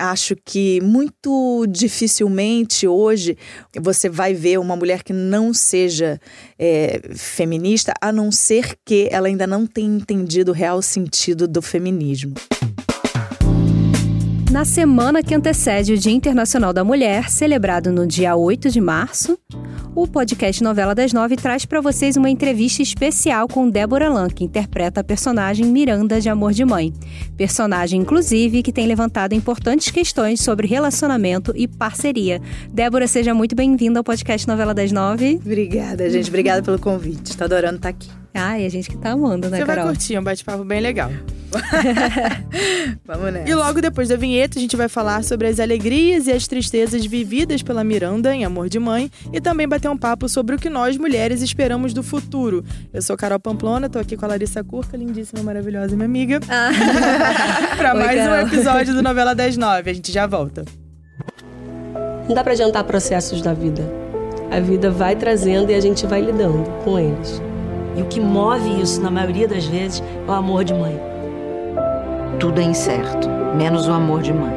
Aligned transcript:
acho 0.00 0.34
que 0.44 0.80
muito 0.80 1.66
dificilmente 1.68 2.88
hoje 2.88 3.36
você 3.78 4.08
vai 4.08 4.32
ver 4.32 4.58
uma 4.58 4.74
mulher 4.74 5.02
que 5.02 5.12
não 5.12 5.52
seja 5.52 6.18
é, 6.58 7.00
feminista, 7.14 7.92
a 8.00 8.10
não 8.10 8.32
ser 8.32 8.76
que 8.84 9.08
ela 9.12 9.28
ainda 9.28 9.46
não 9.46 9.66
tenha 9.66 9.94
entendido 9.94 10.52
o 10.52 10.54
real 10.54 10.80
sentido 10.80 11.46
do 11.46 11.60
feminismo. 11.60 12.34
Na 14.50 14.64
semana 14.64 15.22
que 15.22 15.34
antecede 15.34 15.92
o 15.92 15.98
Dia 15.98 16.12
Internacional 16.12 16.72
da 16.72 16.82
Mulher, 16.82 17.30
celebrado 17.30 17.92
no 17.92 18.04
dia 18.04 18.34
8 18.34 18.68
de 18.70 18.80
março, 18.80 19.38
o 19.94 20.06
podcast 20.06 20.62
Novela 20.62 20.94
das 20.94 21.12
Nove 21.12 21.36
traz 21.36 21.64
para 21.64 21.80
vocês 21.80 22.16
uma 22.16 22.30
entrevista 22.30 22.80
especial 22.82 23.48
com 23.48 23.68
Débora 23.68 24.08
Lan, 24.08 24.28
que 24.28 24.44
interpreta 24.44 25.00
a 25.00 25.04
personagem 25.04 25.66
Miranda 25.66 26.20
de 26.20 26.28
Amor 26.28 26.52
de 26.52 26.64
Mãe. 26.64 26.92
Personagem, 27.36 28.00
inclusive, 28.00 28.62
que 28.62 28.72
tem 28.72 28.86
levantado 28.86 29.34
importantes 29.34 29.90
questões 29.90 30.40
sobre 30.40 30.66
relacionamento 30.66 31.52
e 31.56 31.66
parceria. 31.66 32.40
Débora, 32.72 33.06
seja 33.06 33.34
muito 33.34 33.54
bem-vinda 33.54 33.98
ao 34.00 34.04
podcast 34.04 34.46
Novela 34.46 34.72
das 34.72 34.92
Nove. 34.92 35.40
Obrigada, 35.44 36.08
gente. 36.08 36.28
Obrigada 36.28 36.62
pelo 36.62 36.78
convite. 36.78 37.30
Estou 37.30 37.44
adorando 37.44 37.76
estar 37.76 37.88
aqui. 37.88 38.08
Ai, 38.32 38.64
a 38.64 38.68
gente 38.68 38.88
que 38.88 38.96
tá 38.96 39.10
amando, 39.10 39.50
né, 39.50 39.58
Você 39.58 39.64
Carol? 39.66 39.84
vai 39.86 39.94
curtir, 39.94 40.14
é 40.14 40.20
um 40.20 40.24
bate-papo 40.24 40.64
bem 40.64 40.80
legal. 40.80 41.10
Vamos 43.04 43.32
nessa. 43.32 43.48
E 43.48 43.54
logo 43.54 43.80
depois 43.80 44.08
da 44.08 44.16
vinheta, 44.16 44.58
a 44.58 44.62
gente 44.62 44.76
vai 44.76 44.88
falar 44.88 45.22
sobre 45.24 45.46
as 45.48 45.58
alegrias 45.60 46.26
e 46.26 46.32
as 46.32 46.46
tristezas 46.46 47.04
vividas 47.04 47.62
pela 47.62 47.82
Miranda 47.84 48.34
em 48.34 48.44
Amor 48.44 48.68
de 48.68 48.78
Mãe 48.78 49.10
e 49.32 49.40
também 49.40 49.68
bater 49.68 49.88
um 49.88 49.96
papo 49.96 50.28
sobre 50.28 50.56
o 50.56 50.58
que 50.58 50.70
nós, 50.70 50.96
mulheres, 50.96 51.42
esperamos 51.42 51.92
do 51.92 52.02
futuro. 52.02 52.64
Eu 52.92 53.02
sou 53.02 53.16
Carol 53.16 53.40
Pamplona, 53.40 53.88
tô 53.88 53.98
aqui 53.98 54.16
com 54.16 54.24
a 54.24 54.28
Larissa 54.28 54.62
Curca, 54.62 54.96
lindíssima, 54.96 55.42
maravilhosa, 55.42 55.94
minha 55.94 56.06
amiga, 56.06 56.40
Ah. 56.48 56.70
pra 57.76 57.94
Oi, 57.94 57.98
mais 57.98 58.28
um 58.28 58.34
episódio 58.46 58.94
do 58.94 59.02
Novela 59.02 59.34
das 59.34 59.56
Nove. 59.56 59.90
A 59.90 59.94
gente 59.94 60.12
já 60.12 60.26
volta. 60.26 60.64
Não 62.28 62.34
dá 62.34 62.44
pra 62.44 62.52
adiantar 62.52 62.84
processos 62.84 63.42
da 63.42 63.52
vida. 63.52 63.82
A 64.50 64.60
vida 64.60 64.90
vai 64.90 65.14
trazendo 65.16 65.70
e 65.70 65.74
a 65.74 65.80
gente 65.80 66.06
vai 66.06 66.20
lidando 66.20 66.64
com 66.84 66.98
eles. 66.98 67.40
E 67.96 68.02
o 68.02 68.06
que 68.06 68.20
move 68.20 68.80
isso, 68.80 69.00
na 69.00 69.10
maioria 69.10 69.48
das 69.48 69.64
vezes, 69.64 70.00
é 70.26 70.30
o 70.30 70.34
amor 70.34 70.64
de 70.64 70.72
mãe. 70.74 71.09
Tudo 72.40 72.58
é 72.58 72.64
incerto, 72.64 73.28
menos 73.54 73.86
o 73.86 73.92
amor 73.92 74.22
de 74.22 74.32
mãe. 74.32 74.50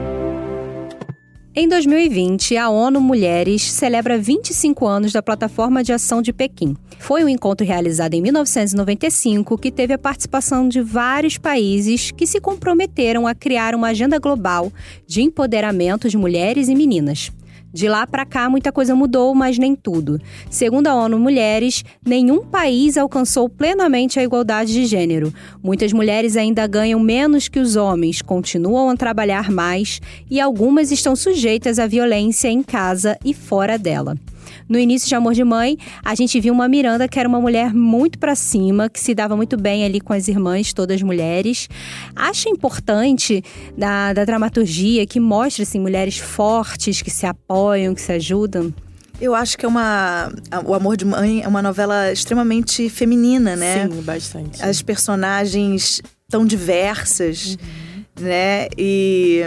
Em 1.53 1.67
2020, 1.67 2.55
a 2.55 2.69
ONU 2.69 3.01
Mulheres 3.01 3.61
celebra 3.61 4.17
25 4.17 4.87
anos 4.87 5.11
da 5.11 5.21
Plataforma 5.21 5.83
de 5.83 5.91
Ação 5.91 6.21
de 6.21 6.31
Pequim. 6.31 6.77
Foi 6.97 7.25
um 7.25 7.27
encontro 7.27 7.67
realizado 7.67 8.13
em 8.13 8.21
1995 8.21 9.57
que 9.57 9.69
teve 9.69 9.93
a 9.93 9.97
participação 9.97 10.69
de 10.69 10.79
vários 10.79 11.37
países 11.37 12.09
que 12.09 12.25
se 12.25 12.39
comprometeram 12.39 13.27
a 13.27 13.35
criar 13.35 13.75
uma 13.75 13.89
agenda 13.89 14.17
global 14.17 14.71
de 15.05 15.21
empoderamento 15.21 16.07
de 16.07 16.17
mulheres 16.17 16.69
e 16.69 16.75
meninas. 16.75 17.33
De 17.73 17.89
lá 17.89 18.05
para 18.05 18.23
cá, 18.23 18.47
muita 18.51 18.71
coisa 18.71 18.95
mudou, 18.95 19.33
mas 19.33 19.57
nem 19.57 19.75
tudo. 19.75 20.21
Segundo 20.47 20.85
a 20.85 20.93
ONU 20.93 21.17
Mulheres, 21.17 21.83
nenhum 22.05 22.45
país 22.45 22.97
alcançou 22.97 23.49
plenamente 23.49 24.19
a 24.19 24.23
igualdade 24.23 24.71
de 24.71 24.85
gênero. 24.85 25.33
Muitas 25.63 25.91
mulheres 25.91 26.37
ainda 26.37 26.67
ganham 26.67 26.99
menos 26.99 27.47
que 27.47 27.59
os 27.59 27.75
homens, 27.75 28.21
continuam 28.21 28.91
a 28.91 28.95
trabalhar 28.95 29.49
mais 29.49 29.99
e 30.29 30.39
algumas 30.39 30.91
estão 30.91 31.15
sujeitas 31.15 31.79
à 31.79 31.87
violência 31.87 32.47
em 32.47 32.61
casa 32.61 33.17
e 33.25 33.33
fora 33.33 33.75
dela. 33.75 34.15
No 34.67 34.79
início 34.79 35.07
de 35.07 35.15
Amor 35.15 35.33
de 35.33 35.43
Mãe, 35.43 35.77
a 36.03 36.15
gente 36.15 36.39
viu 36.39 36.53
uma 36.53 36.67
Miranda 36.67 37.07
que 37.07 37.19
era 37.19 37.27
uma 37.27 37.39
mulher 37.39 37.73
muito 37.73 38.17
pra 38.17 38.35
cima, 38.35 38.89
que 38.89 38.99
se 38.99 39.13
dava 39.13 39.35
muito 39.35 39.57
bem 39.57 39.85
ali 39.85 39.99
com 39.99 40.13
as 40.13 40.27
irmãs, 40.27 40.73
todas 40.73 41.01
mulheres. 41.01 41.67
Acho 42.15 42.49
importante 42.49 43.43
da, 43.77 44.13
da 44.13 44.25
dramaturgia 44.25 45.05
que 45.05 45.19
mostra 45.19 45.63
assim, 45.63 45.79
mulheres 45.79 46.17
fortes 46.17 47.01
que 47.01 47.11
se 47.11 47.25
apoiam, 47.25 47.93
que 47.93 48.01
se 48.01 48.11
ajudam. 48.11 48.73
Eu 49.21 49.35
acho 49.35 49.57
que 49.57 49.65
é 49.65 49.69
uma. 49.69 50.31
O 50.65 50.73
Amor 50.73 50.97
de 50.97 51.05
Mãe 51.05 51.43
é 51.43 51.47
uma 51.47 51.61
novela 51.61 52.11
extremamente 52.11 52.89
feminina, 52.89 53.55
né? 53.55 53.87
Sim, 53.87 54.01
bastante. 54.01 54.63
As 54.63 54.81
personagens 54.81 56.01
tão 56.29 56.45
diversas, 56.45 57.57
né? 58.19 58.67
E. 58.77 59.41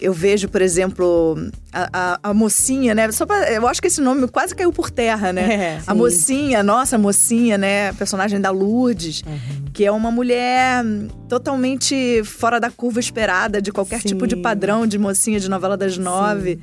Eu 0.00 0.12
vejo, 0.12 0.48
por 0.48 0.62
exemplo, 0.62 1.36
a, 1.72 1.88
a- 1.92 2.20
a 2.30 2.34
mocinha, 2.34 2.94
né? 2.94 3.10
Só 3.10 3.26
pra, 3.26 3.50
eu 3.52 3.66
acho 3.66 3.80
que 3.80 3.88
esse 3.88 4.00
nome 4.00 4.28
quase 4.28 4.54
caiu 4.54 4.72
por 4.72 4.90
terra, 4.90 5.32
né? 5.32 5.54
É, 5.54 5.82
a 5.86 5.94
mocinha, 5.94 6.62
nossa 6.62 6.96
mocinha, 6.96 7.58
né? 7.58 7.88
A 7.88 7.94
personagem 7.94 8.40
da 8.40 8.50
Lourdes, 8.50 9.22
que 9.72 9.84
é 9.84 9.90
uma 9.90 10.10
mulher 10.10 10.84
totalmente 11.28 12.22
fora 12.24 12.58
da 12.60 12.70
curva 12.70 13.00
esperada 13.00 13.60
de 13.60 13.72
qualquer 13.72 14.00
tipo 14.02 14.26
de 14.26 14.36
Sim. 14.36 14.42
padrão 14.42 14.86
de 14.86 14.98
mocinha 14.98 15.40
de 15.40 15.48
novela 15.48 15.76
das 15.76 15.98
nove, 15.98 16.60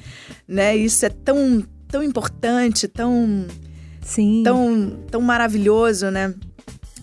né? 0.47 0.75
Isso 0.75 1.06
é 1.06 1.09
tão, 1.09 1.63
tão 1.88 2.01
importante, 2.01 2.88
tão, 2.88 3.45
Sim. 4.01 4.44
tão, 4.44 4.97
tão 5.12 5.22
maravilhoso, 5.22 6.09
né? 6.09 6.34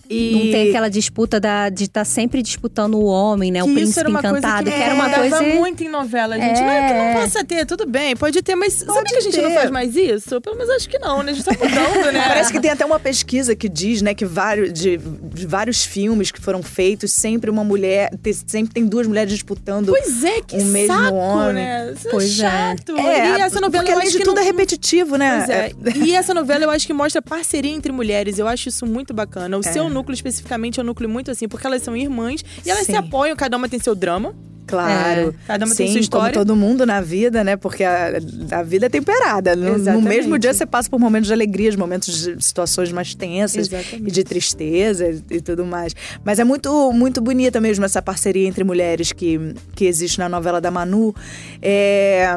E 0.09 0.31
Não 0.33 0.51
tem 0.51 0.69
aquela 0.69 0.89
disputa 0.89 1.39
da, 1.39 1.69
de 1.69 1.85
estar 1.85 2.03
sempre 2.05 2.41
disputando 2.41 2.95
o 2.95 3.05
homem, 3.05 3.51
né? 3.51 3.63
o 3.63 3.65
Que 3.65 3.71
isso 3.71 3.79
príncipe 3.79 3.99
era 4.01 4.09
uma 4.09 4.19
encantado, 4.19 4.63
coisa 4.63 4.77
que, 4.77 4.83
era 4.83 4.95
uma 4.95 5.07
dava 5.07 5.29
coisa. 5.29 5.43
muito 5.55 5.83
em 5.83 5.89
novela, 5.89 6.35
gente. 6.37 6.59
Não 6.59 6.69
é 6.69 6.87
que 6.87 6.93
não 6.93 7.21
possa 7.21 7.43
ter, 7.43 7.65
tudo 7.65 7.85
bem, 7.85 8.15
pode 8.15 8.41
ter, 8.41 8.55
mas 8.55 8.73
sabe 8.73 9.09
que 9.09 9.15
a 9.15 9.21
gente 9.21 9.41
não 9.41 9.51
faz 9.51 9.71
mais 9.71 9.95
isso? 9.95 10.41
Pelo 10.41 10.57
menos 10.57 10.69
acho 10.75 10.89
que 10.89 10.99
não, 10.99 11.23
né? 11.23 11.31
A 11.31 11.35
gente 11.35 11.45
tá 11.45 11.53
mudando, 11.53 12.11
né? 12.11 12.23
Parece 12.27 12.51
que 12.51 12.59
tem 12.59 12.71
até 12.71 12.85
uma 12.85 12.99
pesquisa 12.99 13.55
que 13.55 13.69
diz, 13.69 14.01
né, 14.01 14.13
que 14.13 14.25
vários, 14.25 14.73
de, 14.73 14.97
de 14.97 15.47
vários 15.47 15.85
filmes 15.85 16.31
que 16.31 16.41
foram 16.41 16.61
feitos, 16.61 17.11
sempre 17.11 17.49
uma 17.49 17.63
mulher, 17.63 18.11
sempre 18.45 18.73
tem 18.73 18.85
duas 18.85 19.07
mulheres 19.07 19.31
disputando. 19.31 19.87
Pois 19.87 20.23
é, 20.23 20.41
que 20.41 20.57
o 20.57 20.65
mesmo 20.65 20.95
saco, 20.95 21.15
homem. 21.15 21.53
né? 21.55 21.93
Isso 21.95 22.09
Pois 22.11 22.39
é. 22.39 22.45
é 22.45 22.49
chato. 22.49 22.97
É, 22.97 23.37
e 23.37 23.41
essa 23.41 23.61
novela 23.61 23.83
porque 23.83 23.91
além 23.93 24.09
de 24.09 24.17
que 24.17 24.23
tudo 24.23 24.35
não... 24.35 24.43
é 24.43 24.45
repetitivo, 24.45 25.15
né? 25.15 25.45
Pois 25.81 25.95
é. 25.95 25.97
E 26.03 26.13
essa 26.13 26.33
novela 26.33 26.65
eu 26.65 26.69
acho 26.69 26.85
que 26.85 26.93
mostra 26.93 27.21
parceria 27.21 27.71
entre 27.71 27.91
mulheres. 27.91 28.37
Eu 28.37 28.47
acho 28.47 28.69
isso 28.69 28.85
muito 28.85 29.13
bacana. 29.13 29.57
O 29.57 29.63
seu 29.63 29.89
núcleo 29.89 30.02
especificamente 30.11 30.79
é 30.79 30.83
um 30.83 30.85
núcleo 30.85 31.09
muito 31.09 31.31
assim, 31.31 31.47
porque 31.47 31.65
elas 31.67 31.81
são 31.83 31.95
irmãs 31.95 32.43
e 32.65 32.69
elas 32.69 32.85
se 32.85 32.91
Sim. 32.91 32.97
apoiam, 32.97 33.35
cada 33.35 33.55
uma 33.55 33.69
tem 33.69 33.79
seu 33.79 33.95
drama. 33.95 34.35
Claro. 34.65 35.35
Cada 35.45 35.65
uma 35.65 35.75
Sim, 35.75 35.83
tem 35.83 35.91
sua 35.91 36.01
história. 36.01 36.33
como 36.33 36.45
todo 36.45 36.55
mundo 36.55 36.85
na 36.85 37.01
vida, 37.01 37.43
né? 37.43 37.55
Porque 37.55 37.83
a, 37.83 38.13
a 38.51 38.63
vida 38.63 38.85
é 38.85 38.89
temperada. 38.89 39.55
No, 39.55 39.77
no 39.77 40.01
mesmo 40.01 40.39
dia 40.39 40.53
você 40.53 40.65
passa 40.65 40.89
por 40.89 40.99
momentos 40.99 41.27
de 41.27 41.33
alegria, 41.33 41.75
momentos 41.77 42.23
de 42.23 42.43
situações 42.43 42.91
mais 42.91 43.13
tensas 43.13 43.67
Exatamente. 43.67 44.07
e 44.07 44.11
de 44.11 44.23
tristeza 44.23 45.21
e 45.29 45.41
tudo 45.41 45.65
mais. 45.65 45.95
Mas 46.23 46.39
é 46.39 46.43
muito, 46.43 46.91
muito 46.93 47.21
bonita 47.21 47.59
mesmo 47.59 47.85
essa 47.85 48.01
parceria 48.01 48.47
entre 48.47 48.63
mulheres 48.63 49.11
que, 49.11 49.53
que 49.75 49.85
existe 49.85 50.17
na 50.19 50.29
novela 50.29 50.61
da 50.61 50.71
Manu. 50.71 51.13
É, 51.61 52.27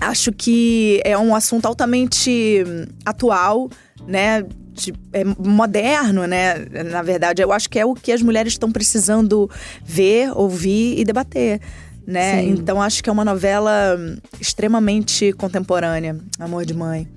acho 0.00 0.32
que 0.32 1.00
é 1.04 1.16
um 1.18 1.34
assunto 1.34 1.66
altamente 1.66 2.64
atual, 3.04 3.68
né? 4.06 4.44
De- 4.74 4.92
é 5.12 5.24
moderno, 5.24 6.26
né? 6.26 6.54
Na 6.90 7.00
verdade, 7.02 7.40
eu 7.42 7.52
acho 7.52 7.70
que 7.70 7.78
é 7.78 7.86
o 7.86 7.94
que 7.94 8.12
as 8.12 8.20
mulheres 8.20 8.52
estão 8.54 8.70
precisando 8.70 9.48
ver, 9.84 10.30
ouvir 10.36 10.98
e 10.98 11.04
debater. 11.04 11.60
Né? 12.06 12.42
Sim. 12.42 12.48
Então 12.50 12.82
acho 12.82 13.02
que 13.02 13.08
é 13.08 13.12
uma 13.12 13.24
novela 13.24 13.96
extremamente 14.40 15.32
contemporânea, 15.32 16.16
Amor 16.38 16.64
de 16.66 16.74
Mãe. 16.74 17.08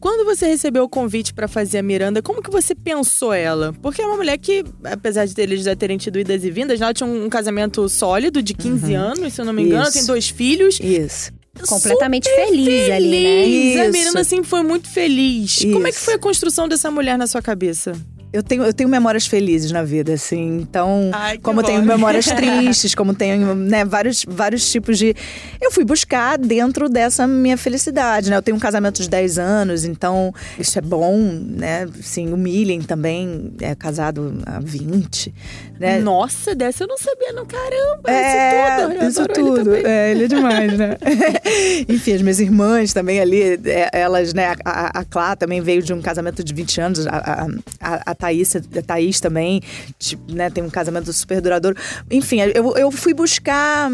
Quando 0.00 0.24
você 0.24 0.46
recebeu 0.46 0.84
o 0.84 0.88
convite 0.88 1.34
pra 1.34 1.46
fazer 1.46 1.76
a 1.76 1.82
Miranda, 1.82 2.22
como 2.22 2.40
que 2.42 2.50
você 2.50 2.74
pensou 2.74 3.34
ela? 3.34 3.74
Porque 3.82 4.00
é 4.00 4.06
uma 4.06 4.16
mulher 4.16 4.38
que, 4.38 4.64
apesar 4.82 5.26
de 5.26 5.38
eles 5.42 5.62
já 5.62 5.76
terem 5.76 5.98
tido 5.98 6.18
idas 6.18 6.42
e 6.42 6.50
vindas, 6.50 6.80
ela 6.80 6.94
tinha 6.94 7.06
um, 7.06 7.28
casamento 7.28 7.86
sólido 7.86 8.42
de 8.42 8.54
15 8.54 8.94
anos, 8.94 9.34
se 9.34 9.40
eu 9.42 9.44
não 9.44 9.52
me 9.52 9.62
engano, 9.64 9.82
Uhum. 9.82 9.88
Isso. 9.88 9.98
tem 9.98 10.06
dois 10.06 10.30
filhos. 10.30 10.80
Isso. 10.80 11.30
Completamente 11.66 12.28
Super 12.28 12.46
feliz 12.46 12.90
ali, 12.90 13.10
né? 13.10 13.42
feliz. 13.42 13.76
A 13.80 13.84
Isso. 13.84 13.92
Miranda 13.92 14.24
sempre 14.24 14.48
foi 14.48 14.62
muito 14.62 14.88
feliz. 14.88 15.58
Como 15.64 15.86
é 15.86 15.90
que 15.90 15.96
Isso. 15.96 16.04
foi 16.04 16.14
a 16.14 16.18
construção 16.18 16.68
dessa 16.68 16.90
mulher 16.90 17.18
na 17.18 17.26
sua 17.26 17.42
cabeça? 17.42 17.92
Eu 18.32 18.42
tenho, 18.44 18.62
eu 18.62 18.72
tenho 18.72 18.88
memórias 18.88 19.26
felizes 19.26 19.72
na 19.72 19.82
vida, 19.82 20.12
assim. 20.12 20.58
Então, 20.58 21.10
Ai, 21.12 21.36
como 21.38 21.60
eu 21.60 21.64
tenho 21.64 21.80
bom. 21.80 21.86
memórias 21.86 22.26
tristes, 22.30 22.94
como 22.94 23.12
tenho 23.12 23.54
né, 23.56 23.84
vários, 23.84 24.24
vários 24.28 24.70
tipos 24.70 24.98
de. 24.98 25.14
Eu 25.60 25.72
fui 25.72 25.84
buscar 25.84 26.38
dentro 26.38 26.88
dessa 26.88 27.26
minha 27.26 27.56
felicidade, 27.56 28.30
né? 28.30 28.36
Eu 28.36 28.42
tenho 28.42 28.56
um 28.56 28.60
casamento 28.60 29.02
de 29.02 29.08
10 29.08 29.38
anos, 29.38 29.84
então 29.84 30.32
isso 30.58 30.78
é 30.78 30.82
bom, 30.82 31.18
né? 31.18 31.88
Sim, 32.00 32.32
o 32.32 32.36
Millen 32.36 32.82
também 32.82 33.52
é 33.60 33.74
casado 33.74 34.32
há 34.46 34.60
20, 34.60 35.34
né? 35.80 35.98
Nossa, 35.98 36.54
dessa 36.54 36.84
eu 36.84 36.88
não 36.88 36.98
sabia, 36.98 37.32
não. 37.32 37.44
Caramba, 37.46 38.10
É, 38.10 38.84
isso 38.84 38.88
tudo. 38.88 39.08
Isso 39.08 39.20
ele 39.22 39.32
tudo. 39.34 39.64
também. 39.64 39.84
É, 39.84 40.10
ele 40.12 40.24
é 40.24 40.28
demais, 40.28 40.78
né? 40.78 40.96
Enfim, 41.88 42.12
as 42.14 42.22
minhas 42.22 42.38
irmãs 42.38 42.92
também 42.92 43.18
ali, 43.18 43.58
é, 43.64 43.90
elas, 43.92 44.32
né? 44.32 44.54
A, 44.64 44.70
a, 44.70 45.00
a 45.00 45.04
Clá 45.04 45.34
também 45.34 45.60
veio 45.60 45.82
de 45.82 45.92
um 45.92 46.00
casamento 46.00 46.44
de 46.44 46.54
20 46.54 46.80
anos, 46.80 47.06
a, 47.08 47.46
a, 47.80 48.14
Thaís, 48.20 48.54
a 48.54 48.82
Thaís 48.82 49.20
também, 49.20 49.62
tipo, 49.98 50.32
né? 50.32 50.50
Tem 50.50 50.62
um 50.62 50.70
casamento 50.70 51.12
super 51.12 51.40
duradouro. 51.40 51.76
Enfim, 52.10 52.40
eu, 52.54 52.76
eu 52.76 52.90
fui 52.90 53.14
buscar 53.14 53.90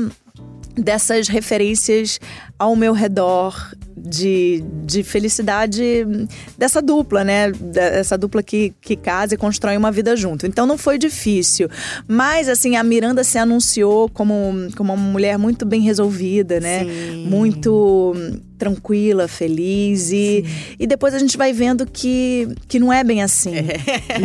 dessas 0.75 1.28
referências 1.28 2.20
ao 2.58 2.76
meu 2.76 2.93
redor 2.93 3.73
de, 3.97 4.63
de 4.85 5.03
felicidade 5.03 6.07
dessa 6.59 6.83
dupla, 6.83 7.25
né? 7.25 7.51
Dessa 7.51 8.19
dupla 8.19 8.43
que, 8.43 8.75
que 8.81 8.95
casa 8.95 9.35
e 9.35 9.39
constrói 9.39 9.77
uma 9.77 9.91
vida 9.91 10.15
junto. 10.15 10.47
Então 10.47 10.67
não 10.67 10.77
foi 10.77 10.99
difícil. 10.99 11.69
Mas, 12.07 12.49
assim, 12.49 12.77
a 12.77 12.83
Miranda 12.83 13.25
se 13.25 13.39
anunciou 13.39 14.09
como, 14.11 14.69
como 14.77 14.93
uma 14.93 15.03
mulher 15.03 15.39
muito 15.39 15.65
bem 15.65 15.81
resolvida, 15.81 16.61
né? 16.61 16.85
Sim. 16.85 17.27
Muito 17.27 18.15
tranquila, 18.59 19.29
feliz. 19.29 20.11
E, 20.13 20.45
e 20.79 20.87
depois 20.87 21.15
a 21.15 21.19
gente 21.19 21.37
vai 21.39 21.53
vendo 21.53 21.87
que, 21.87 22.49
que 22.69 22.79
não 22.79 22.93
é 22.93 23.03
bem 23.03 23.23
assim, 23.23 23.53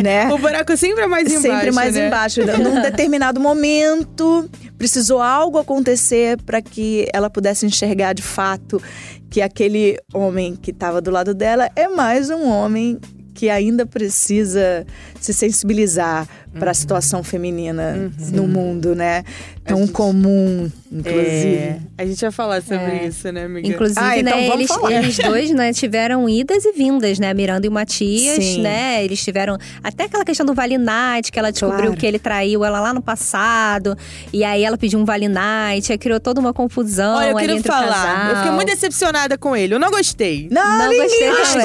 né? 0.02 0.30
O 0.32 0.38
buraco 0.38 0.76
sempre 0.76 1.04
é 1.04 1.06
mais 1.06 1.28
embaixo. 1.28 1.48
Sempre 1.48 1.70
mais 1.72 1.94
né? 1.94 2.06
embaixo. 2.06 2.40
Num 2.58 2.80
determinado 2.80 3.40
momento, 3.40 4.48
precisou 4.78 5.20
algo 5.20 5.58
acontecer 5.58 6.40
para 6.42 6.60
que 6.62 7.06
ela 7.12 7.28
pudesse 7.28 7.66
enxergar 7.66 8.12
de 8.14 8.22
fato 8.22 8.82
que 9.32 9.40
aquele 9.40 9.98
homem 10.12 10.54
que 10.54 10.70
estava 10.70 11.00
do 11.00 11.10
lado 11.10 11.32
dela 11.32 11.70
é 11.74 11.88
mais 11.88 12.28
um 12.28 12.46
homem 12.46 13.00
que 13.34 13.48
ainda 13.48 13.86
precisa 13.86 14.86
se 15.18 15.32
sensibilizar 15.32 16.28
para 16.52 16.70
a 16.70 16.74
situação 16.74 17.24
feminina 17.24 18.12
no 18.30 18.46
mundo, 18.46 18.94
né? 18.94 19.24
Tão 19.64 19.78
gente- 19.78 19.92
comum, 19.92 20.68
inclusive. 20.90 21.54
É, 21.54 21.78
a 21.96 22.04
gente 22.04 22.20
vai 22.20 22.32
falar 22.32 22.60
sobre 22.62 22.78
É. 22.84 23.06
isso, 23.06 23.30
né, 23.30 23.44
amiga? 23.44 23.68
Inclusive, 23.68 24.00
Ah, 24.00 24.18
então 24.18 24.36
né, 24.36 24.48
vamos 24.48 24.68
eles, 24.70 24.90
eles 25.04 25.18
dois, 25.18 25.50
né, 25.52 25.72
tiveram 25.72 26.28
idas 26.28 26.64
e 26.64 26.72
vindas, 26.72 27.18
né? 27.20 27.32
Miranda 27.32 27.64
e 27.64 27.68
o 27.68 27.72
Matias, 27.72 28.42
Sim. 28.44 28.60
né? 28.62 29.04
Eles 29.04 29.22
tiveram 29.22 29.56
até 29.82 30.04
aquela 30.04 30.24
questão 30.24 30.44
do 30.44 30.52
Vale 30.52 30.76
Night, 30.78 31.30
que 31.30 31.38
ela 31.38 31.52
descobriu 31.52 31.82
Claro. 31.86 31.96
que 31.96 32.04
ele 32.04 32.18
traiu 32.18 32.64
ela 32.64 32.80
lá 32.80 32.92
no 32.92 33.00
passado. 33.00 33.96
E 34.32 34.42
aí 34.42 34.64
ela 34.64 34.76
pediu 34.76 34.98
um 34.98 35.04
Vale 35.04 35.28
Night, 35.28 35.92
aí 35.92 35.98
criou 35.98 36.18
toda 36.18 36.40
uma 36.40 36.52
confusão 36.52 37.16
Olha, 37.18 37.30
eu 37.30 37.36
queria 37.36 37.62
falar. 37.62 37.86
casal. 37.92 38.30
Eu 38.30 38.36
fiquei 38.38 38.50
muito 38.52 38.68
decepcionada 38.68 39.38
com 39.38 39.54
ele. 39.56 39.74
Eu 39.74 39.78
não 39.78 39.90
gostei. 39.90 40.48
Não, 40.50 40.78
Não 40.78 40.96
gostei 40.96 41.28
gostou. 41.30 41.62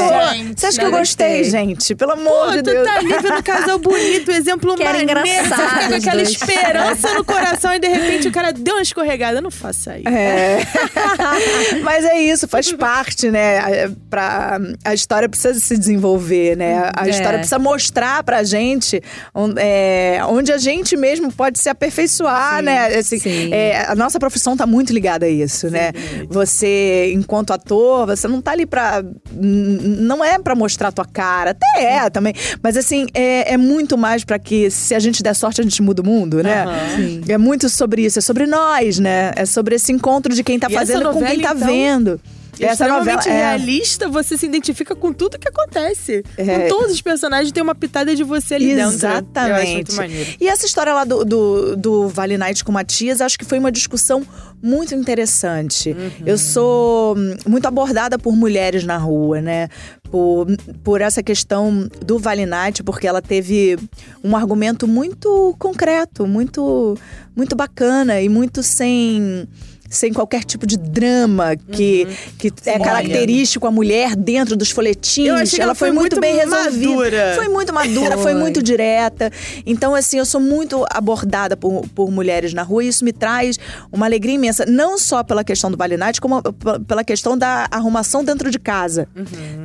Você 0.56 0.66
acha 0.68 0.80
que 0.80 0.86
eu 0.86 0.92
gostei, 0.92 1.38
gostei. 1.40 1.44
gente? 1.46 1.96
Pelo 1.96 2.14
Pô, 2.14 2.20
amor 2.22 2.52
de 2.52 2.62
tu 2.62 2.70
Deus. 2.70 2.86
tá 2.88 2.98
ali 2.98 3.08
vendo 3.10 3.38
um 3.38 3.42
casal 3.42 3.80
bonito, 3.80 4.30
exemplo 4.32 4.76
Que 4.76 4.84
era. 4.84 4.94
Você 5.00 5.00
fica 5.00 5.20
engraçado 5.22 5.90
com 5.90 5.96
aquela 5.96 6.16
dois. 6.16 6.30
esperança 6.30 7.14
no 7.16 7.24
coração 7.26 7.74
e 7.74 7.80
de 7.94 8.00
repente 8.00 8.28
o 8.28 8.32
cara 8.32 8.52
deu 8.54 8.76
uma 8.76 8.82
escorregada. 8.82 9.42
Não 9.42 9.52
faça 9.52 9.98
isso. 9.98 10.08
É. 10.10 10.60
Mas 11.84 12.06
é 12.06 12.20
isso, 12.20 12.48
faz 12.48 12.72
parte, 12.74 13.30
né? 13.32 13.60
A- 13.60 13.88
Pra, 14.10 14.58
a 14.86 14.94
história 14.94 15.28
precisa 15.28 15.60
se 15.60 15.78
desenvolver, 15.78 16.56
né? 16.56 16.90
A 16.96 17.08
É. 17.08 17.10
história 17.10 17.38
precisa 17.40 17.60
mostrar 17.60 18.24
pra 18.24 18.44
gente 18.44 19.02
on- 19.36 19.54
é, 19.58 20.20
onde 20.28 20.52
a 20.52 20.58
gente 20.58 20.96
mesmo 20.96 21.32
pode 21.32 21.60
se 21.60 21.68
aperfeiçoar, 21.70 22.62
né? 22.64 22.88
Assim, 22.98 23.20
sim. 23.20 23.54
é, 23.54 23.86
a 23.88 23.96
nossa 23.96 24.18
profissão 24.20 24.56
tá 24.56 24.66
muito 24.66 24.94
ligada 24.94 25.26
a 25.26 25.30
isso, 25.30 25.70
né? 25.70 25.92
Você, 26.30 27.12
enquanto 27.14 27.52
ator, 27.52 28.08
você 28.08 28.28
não 28.28 28.42
tá 28.42 28.52
ali 28.52 28.66
pra. 28.66 29.04
Não 29.32 30.24
é 30.24 30.40
pra 30.40 30.56
mostrar 30.56 30.88
a 30.88 30.92
tua 30.92 31.06
cara, 31.06 31.52
até 31.52 31.84
é 31.84 32.10
também. 32.10 32.34
Mas 32.64 32.78
assim, 32.78 33.08
é, 33.14 33.54
é 33.54 33.58
muito 33.58 33.98
mais 33.98 34.24
pra 34.24 34.40
que, 34.40 34.70
se 34.72 34.96
a 34.96 35.00
gente 35.00 35.22
der 35.22 35.36
sorte, 35.36 35.60
a 35.62 35.64
gente 35.64 35.82
muda 35.82 36.02
o 36.02 36.06
mundo, 36.06 36.42
né? 36.42 36.64
Aham. 36.64 37.22
É 37.28 37.38
muito 37.38 37.68
sobre 37.78 38.04
isso, 38.04 38.20
é 38.20 38.22
sobre 38.22 38.46
nós, 38.46 39.00
né? 39.00 39.32
É 39.36 39.46
sobre 39.46 39.76
esse 39.76 39.92
encontro 39.92 40.34
de 40.34 40.44
quem 40.44 40.60
tá 40.60 40.68
E 40.70 40.74
fazendo 40.74 41.12
com 41.12 41.24
quem 41.24 41.38
novela, 41.38 41.44
tá 41.44 41.56
então, 41.56 41.68
vendo. 41.68 42.20
Essa 42.64 42.88
novela 42.88 43.18
extremamente 43.18 43.30
é, 43.30 43.50
realista, 43.50 44.10
você 44.10 44.38
se 44.38 44.46
identifica 44.46 44.96
com 44.96 45.14
tudo 45.14 45.38
que 45.38 45.48
acontece. 45.48 46.24
É. 46.38 46.60
Com 46.60 46.68
todos 46.68 46.92
os 46.94 47.02
personagens, 47.02 47.52
tem 47.52 47.62
uma 47.64 47.76
pitada 47.76 48.16
de 48.16 48.24
você 48.24 48.56
ali 48.56 48.76
dentro. 48.76 48.94
Exatamente. 48.94 49.74
muito 49.74 49.96
maneiro. 49.96 50.36
E 50.40 50.48
essa 50.48 50.66
história 50.66 50.94
lá 50.94 51.04
do, 51.04 51.24
do, 51.24 51.76
do 51.76 52.08
Vale 52.08 52.38
Night 52.38 52.64
com 52.64 52.72
o 52.72 52.74
Matias, 52.74 53.22
acho 53.22 53.38
que 53.38 53.46
foi 53.46 53.60
uma 53.60 53.72
discussão 53.72 54.26
muito 54.62 54.96
interessante. 54.96 55.92
Uhum. 55.92 56.12
Eu 56.26 56.38
sou 56.38 57.16
hum, 57.18 57.36
muito 57.48 57.68
abordada 57.68 58.18
por 58.18 58.36
mulheres 58.36 58.84
na 58.84 58.98
rua, 58.98 59.42
né? 59.42 59.70
Por, 60.10 60.48
por 60.84 61.02
essa 61.02 61.22
questão 61.22 61.88
do 62.04 62.18
Vale 62.18 62.46
Night, 62.46 62.82
porque 62.84 63.08
ela 63.08 63.22
teve 63.22 63.78
um 64.24 64.36
argumento 64.36 64.88
muito 64.88 65.56
concreto, 65.60 66.26
muito, 66.26 66.98
muito 67.36 67.56
bacana 67.56 68.20
e 68.22 68.30
muito 68.30 68.64
sem. 68.64 69.48
Sem 69.90 70.12
qualquer 70.14 70.44
tipo 70.44 70.66
de 70.68 70.78
drama 70.78 71.56
que, 71.56 72.08
que 72.38 72.52
é 72.66 72.80
característico 72.80 73.66
a 73.68 73.72
mulher 73.72 74.16
dentro 74.16 74.56
dos 74.56 74.70
folhetins. 74.70 75.28
Eu 75.28 75.36
achei 75.36 75.58
que 75.58 75.62
ela 75.62 75.76
foi 75.76 75.92
muito 75.92 76.20
bem 76.20 76.36
resolvida. 76.36 76.90
madura. 76.90 77.34
Foi 77.36 77.48
muito 77.48 77.74
madura, 77.74 78.18
foi. 78.18 78.28
Foi. 78.28 78.34
muito 78.34 78.62
direta. 78.62 79.32
Então, 79.66 79.96
assim, 79.96 80.18
eu 80.18 80.26
sou 80.26 80.42
muito 80.42 80.86
abordada 80.90 81.56
por, 81.56 81.88
por 81.90 82.12
mulheres 82.12 82.54
na 82.54 82.64
rua 82.64 82.84
e 82.84 82.88
isso 82.88 83.06
me 83.06 83.14
traz 83.14 83.58
uma 83.92 84.06
alegria 84.06 84.36
imensa. 84.36 84.66
Não 84.66 84.98
só 84.98 85.24
pela 85.24 85.44
questão 85.44 85.72
do 85.72 85.78
Vale 85.78 85.98
Night, 85.98 86.20
como 86.20 86.42
pela 86.88 87.04
questão 87.04 87.38
da 87.38 87.68
arrumação 87.72 88.24
dentro 88.24 88.52
de 88.52 88.60
casa. 88.60 89.08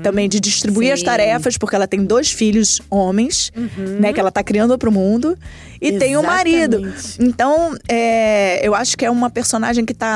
Também 0.02 0.28
de 0.28 0.38
distribuir 0.40 0.92
as 0.92 1.00
Sim. 1.00 1.06
tarefas, 1.06 1.58
porque 1.58 1.74
ela 1.74 1.86
tem 1.86 2.04
dois 2.04 2.30
filhos 2.30 2.80
homens, 2.88 3.52
né? 3.98 4.12
Que 4.12 4.20
ela 4.20 4.30
tá 4.30 4.42
criando 4.42 4.76
pro 4.78 4.92
mundo. 4.92 5.36
E 5.80 5.98
tem 5.98 6.16
o 6.16 6.22
marido. 6.22 6.76
Exatamente. 6.76 7.16
Então, 7.20 7.76
é, 7.88 8.64
eu 8.66 8.72
acho 8.72 8.96
que 8.96 9.04
é 9.04 9.10
uma 9.10 9.28
personagem 9.28 9.84
que 9.84 9.92
tá 9.92 10.11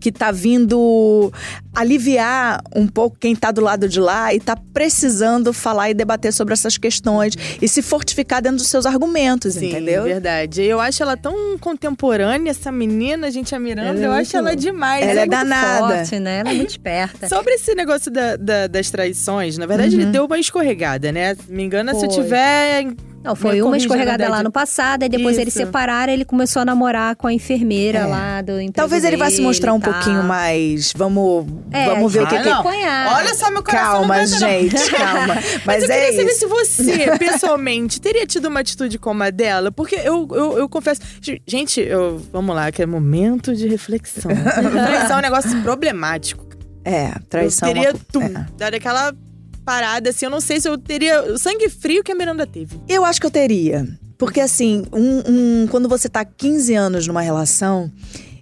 que 0.00 0.12
tá 0.12 0.30
vindo 0.30 1.32
aliviar 1.80 2.60
um 2.74 2.86
pouco 2.86 3.16
quem 3.18 3.34
tá 3.34 3.50
do 3.50 3.60
lado 3.60 3.88
de 3.88 4.00
lá 4.00 4.34
e 4.34 4.40
tá 4.40 4.56
precisando 4.72 5.52
falar 5.52 5.90
e 5.90 5.94
debater 5.94 6.32
sobre 6.32 6.52
essas 6.54 6.76
questões 6.76 7.34
e 7.60 7.68
se 7.68 7.82
fortificar 7.82 8.42
dentro 8.42 8.58
dos 8.58 8.66
seus 8.68 8.84
argumentos, 8.86 9.54
Sim, 9.54 9.68
entendeu? 9.68 10.04
verdade. 10.04 10.62
Eu 10.62 10.80
acho 10.80 11.02
ela 11.02 11.16
tão 11.16 11.56
contemporânea, 11.58 12.50
essa 12.50 12.70
menina, 12.72 13.30
gente, 13.30 13.54
a 13.54 13.58
Miranda. 13.58 13.88
Ela 13.90 13.98
é 14.00 14.04
eu 14.06 14.10
muito 14.12 14.20
acho 14.22 14.36
ela 14.36 14.48
louca. 14.50 14.56
demais. 14.60 15.02
Ela 15.02 15.12
é 15.12 15.26
muito 15.26 15.30
danada. 15.30 15.78
forte, 15.96 16.18
né? 16.18 16.38
Ela 16.40 16.50
é 16.50 16.54
muito 16.54 16.70
esperta. 16.78 17.28
Sobre 17.28 17.54
esse 17.54 17.74
negócio 17.74 18.10
da- 18.10 18.36
da- 18.36 18.66
das 18.66 18.90
traições, 18.90 19.56
na 19.56 19.66
verdade, 19.66 19.94
ele 19.96 20.06
deu 20.06 20.24
uma 20.26 20.38
escorregada, 20.38 21.12
né? 21.12 21.36
Me 21.48 21.62
engana 21.62 21.94
se 21.94 22.04
eu 22.04 22.10
Foi. 22.10 22.22
tiver. 22.22 22.86
Não, 23.22 23.34
foi 23.34 23.60
uma 23.60 23.76
escorregada 23.76 24.28
lá 24.28 24.42
no 24.44 24.50
passado, 24.50 25.02
e 25.02 25.08
depois 25.08 25.36
eles 25.36 25.54
Isso. 25.54 25.66
separaram, 25.66 26.12
ele 26.12 26.24
começou 26.24 26.62
a 26.62 26.64
namorar 26.64 27.16
com 27.16 27.26
a 27.26 27.32
enfermeira 27.32 27.98
É. 27.98 28.06
lá 28.06 28.40
do 28.42 28.52
Talvez 28.72 29.04
ele 29.04 29.16
vá 29.16 29.28
se 29.28 29.40
mostrar 29.42 29.74
um 29.74 29.80
pouquinho 29.80 30.22
mais. 30.22 30.92
Vamos, 30.96 31.44
É, 31.70 31.86
vamos 31.86 32.12
ver 32.12 32.22
o 32.22 32.26
que, 32.26 32.34
Ah, 32.36 32.42
que 32.42 32.48
não. 32.48 32.60
acompanhar. 32.60 33.14
Olha 33.16 33.34
só, 33.34 33.50
meu 33.50 33.62
coração 33.62 33.92
Calma, 33.92 34.26
gente, 34.26 34.90
calma. 34.90 35.34
Mas, 35.64 35.64
Mas, 35.66 35.82
eu 35.84 35.90
é 35.90 36.00
queria 36.00 36.16
saber 36.18 36.30
isso. 36.30 36.38
se 36.40 36.46
você, 36.46 37.18
pessoalmente, 37.18 38.00
teria 38.00 38.26
tido 38.26 38.46
uma 38.48 38.60
atitude 38.60 38.98
como 38.98 39.22
a 39.22 39.30
dela. 39.30 39.70
Porque 39.70 39.96
eu, 39.96 40.26
eu, 40.32 40.58
eu 40.58 40.68
confesso. 40.68 41.00
Gente, 41.46 41.80
eu, 41.80 42.18
vamos 42.32 42.54
lá, 42.56 42.72
que 42.72 42.82
é 42.82 42.86
momento 42.86 43.54
de 43.54 43.68
reflexão. 43.68 44.30
Traição 44.34 45.16
é 45.16 45.18
um 45.18 45.22
negócio 45.22 45.62
problemático. 45.62 46.46
É, 46.84 47.12
traição. 47.28 47.68
eu 47.68 47.74
teria, 47.74 47.88
é 47.88 47.92
uma- 47.92 48.00
tum, 48.10 48.22
é. 48.22 48.46
dado 48.56 48.74
aquela 48.74 49.14
parada 49.64 50.08
assim. 50.10 50.24
Eu 50.24 50.30
não 50.30 50.40
sei 50.40 50.60
se 50.60 50.68
eu 50.68 50.78
teria 50.78 51.22
o 51.34 51.38
sangue 51.38 51.68
frio 51.68 52.02
que 52.02 52.10
a 52.10 52.14
Miranda 52.14 52.46
teve. 52.46 52.80
Eu 52.88 53.04
acho 53.04 53.20
que 53.20 53.26
eu 53.26 53.30
teria. 53.30 53.86
Porque 54.16 54.40
assim, 54.40 54.84
um, 54.92 55.22
um- 55.28 55.66
quando 55.70 55.88
você 55.88 56.08
tá 56.08 56.24
15 56.24 56.74
anos 56.74 57.06
numa 57.06 57.20
relação, 57.20 57.90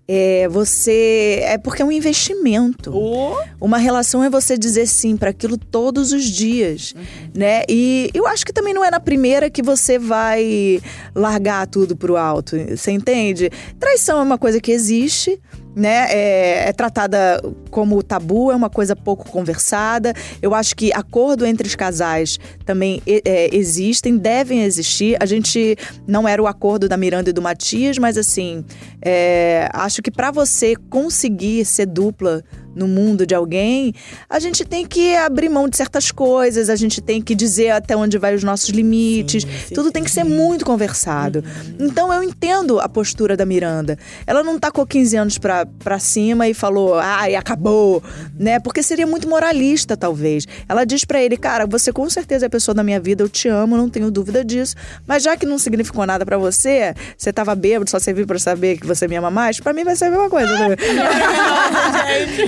é, 0.08 0.49
você. 0.49 1.41
É 1.43 1.58
porque 1.58 1.82
é 1.82 1.85
um 1.85 1.91
investimento. 1.91 2.94
Ou 2.94 3.37
Uma 3.61 3.78
relação 3.78 4.23
é 4.23 4.30
você 4.30 4.57
dizer 4.57 4.87
sim 4.87 5.16
para 5.16 5.30
aquilo 5.30 5.57
todos 5.57 6.12
os 6.12 6.25
dias, 6.25 6.95
né? 7.35 7.62
E 7.69 8.11
eu 8.14 8.26
acho 8.26 8.45
que 8.45 8.52
também 8.52 8.73
não 8.73 8.85
é 8.85 8.90
na 8.90 9.00
primeira 9.00 9.50
que 9.50 9.62
você 9.62 9.99
vai 9.99 10.80
largar 11.14 11.66
tudo 11.66 11.97
pro 11.97 12.16
alto, 12.16 12.57
você 12.76 12.92
entende? 12.92 13.50
Traição 13.78 14.19
é 14.19 14.23
uma 14.23 14.38
coisa 14.38 14.61
que 14.61 14.71
existe, 14.71 15.40
né? 15.76 16.06
É, 16.11 16.68
é 16.71 16.73
tratada 16.73 17.38
como 17.71 18.02
tabu, 18.02 18.50
é 18.50 18.56
uma 18.56 18.71
coisa 18.71 18.97
pouco 18.97 19.30
conversada. 19.30 20.14
Eu 20.40 20.54
acho 20.54 20.75
que 20.75 20.90
acordo 20.95 21.45
entre 21.45 21.68
os 21.68 21.75
casais 21.75 22.38
também 22.64 23.02
é, 23.06 23.54
existem, 23.54 24.16
devem 24.16 24.62
existir. 24.62 25.18
A 25.21 25.26
gente 25.26 25.76
não 26.09 26.26
era 26.26 26.42
o 26.42 26.47
acordo 26.47 26.88
da 26.88 26.97
Miranda 26.97 27.28
e 27.28 27.33
do 27.33 27.42
Matias, 27.42 27.99
mas 27.99 28.16
assim, 28.16 28.64
é, 29.02 29.68
acho 29.75 30.00
que 30.00 30.11
para 30.11 30.30
você 30.30 30.75
conseguir 30.88 31.66
ser 31.66 31.85
dupla 31.85 32.42
no 32.76 32.87
mundo 32.87 33.26
de 33.26 33.35
alguém, 33.35 33.95
a 34.28 34.38
gente 34.38 34.64
tem 34.64 34.87
que 34.87 35.16
abrir 35.16 35.49
mão 35.49 35.66
de 35.66 35.78
certas 35.78 36.12
coisas, 36.12 36.68
a 36.68 36.76
gente 36.76 37.00
tem 37.00 37.23
que 37.23 37.35
dizer 37.35 37.71
até 37.71 37.97
onde 37.97 38.18
vai 38.18 38.35
os 38.35 38.45
nossos 38.45 38.68
limites. 38.68 39.45
Sim, 39.45 39.49
sim, 39.68 39.75
Tudo 39.75 39.90
tem 39.90 40.04
que 40.04 40.11
ser 40.11 40.25
muito 40.25 40.64
conversado. 40.64 41.42
Então 41.80 42.12
eu 42.12 42.23
entendo 42.23 42.78
a 42.78 42.88
postura 42.88 43.37
da 43.37 43.47
Miranda. 43.47 43.99
Ela 44.26 44.42
não 44.42 44.59
tacou 44.59 44.87
15 44.87 45.16
anos 45.16 45.38
pra, 45.38 45.64
pra 45.64 45.99
cima 45.99 46.47
e 46.47 46.52
falou, 46.52 46.99
ai, 46.99 47.35
acabou, 47.35 48.02
né? 48.38 48.61
Porque 48.61 48.83
seria 48.83 49.06
muito 49.06 49.26
moralista, 49.26 49.97
talvez. 49.97 50.47
Ela 50.68 50.85
diz 50.85 51.04
pra 51.04 51.23
ele, 51.23 51.38
cara, 51.38 51.66
você 51.66 51.92
com 51.92 52.09
certeza 52.11 52.45
é 52.45 52.49
a 52.49 52.50
pessoa 52.50 52.75
da 52.75 52.83
minha 52.83 53.00
vida, 53.00 53.23
eu 53.23 53.28
te 53.28 53.49
amo, 53.49 53.76
não 53.76 53.88
tenho 53.88 54.11
dúvida 54.11 54.45
disso. 54.45 54.75
Mas 55.06 55.23
já 55.23 55.35
que 55.35 55.47
não 55.47 55.59
significou 55.59 56.04
nada 56.04 56.26
pra 56.26 56.37
você, 56.37 56.95
você 57.16 57.33
tava 57.33 57.54
bêbado, 57.54 57.90
só 57.90 57.99
serviu 57.99 58.26
pra 58.26 58.38
saber 58.38 58.78
que 58.78 58.87
você 58.87 59.09
me 59.09 59.16
ama 59.16 59.30
mais, 59.30 59.61
pra 59.61 59.73
mim 59.73 59.83
vai 59.83 59.97
ser 59.97 60.06
a 60.06 60.11
mesma 60.11 60.28
coisa. 60.28 60.52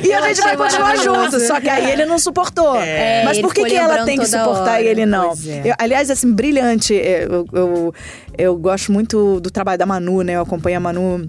e 0.05 0.18
a 0.25 0.29
gente 0.29 0.41
vai 0.43 0.57
continuar 0.57 0.97
junto, 0.97 1.41
só 1.41 1.61
que 1.61 1.69
aí 1.69 1.91
ele 1.93 2.05
não 2.07 2.19
suportou. 2.19 2.77
É, 2.77 3.25
Mas 3.25 3.41
por 3.41 3.53
que, 3.55 3.65
que 3.65 3.77
ela 3.77 4.05
tem 4.05 4.19
que 4.19 4.27
suportar 4.27 4.73
hora. 4.75 4.83
e 4.83 4.87
ele 4.87 5.07
não? 5.07 5.33
É. 5.47 5.71
Eu- 5.71 5.75
aliás, 5.79 6.11
assim, 6.11 6.33
brilhante. 6.33 6.95
Eu, 6.95 7.47
eu, 7.53 7.95
eu 8.37 8.57
gosto 8.57 8.93
muito 8.93 9.41
do 9.41 9.51
trabalho 9.51 9.79
da 9.79 9.87
Manu, 9.87 10.23
né? 10.23 10.35
Eu 10.35 10.43
acompanho 10.43 10.77
a 10.77 10.81
Manu 10.81 11.29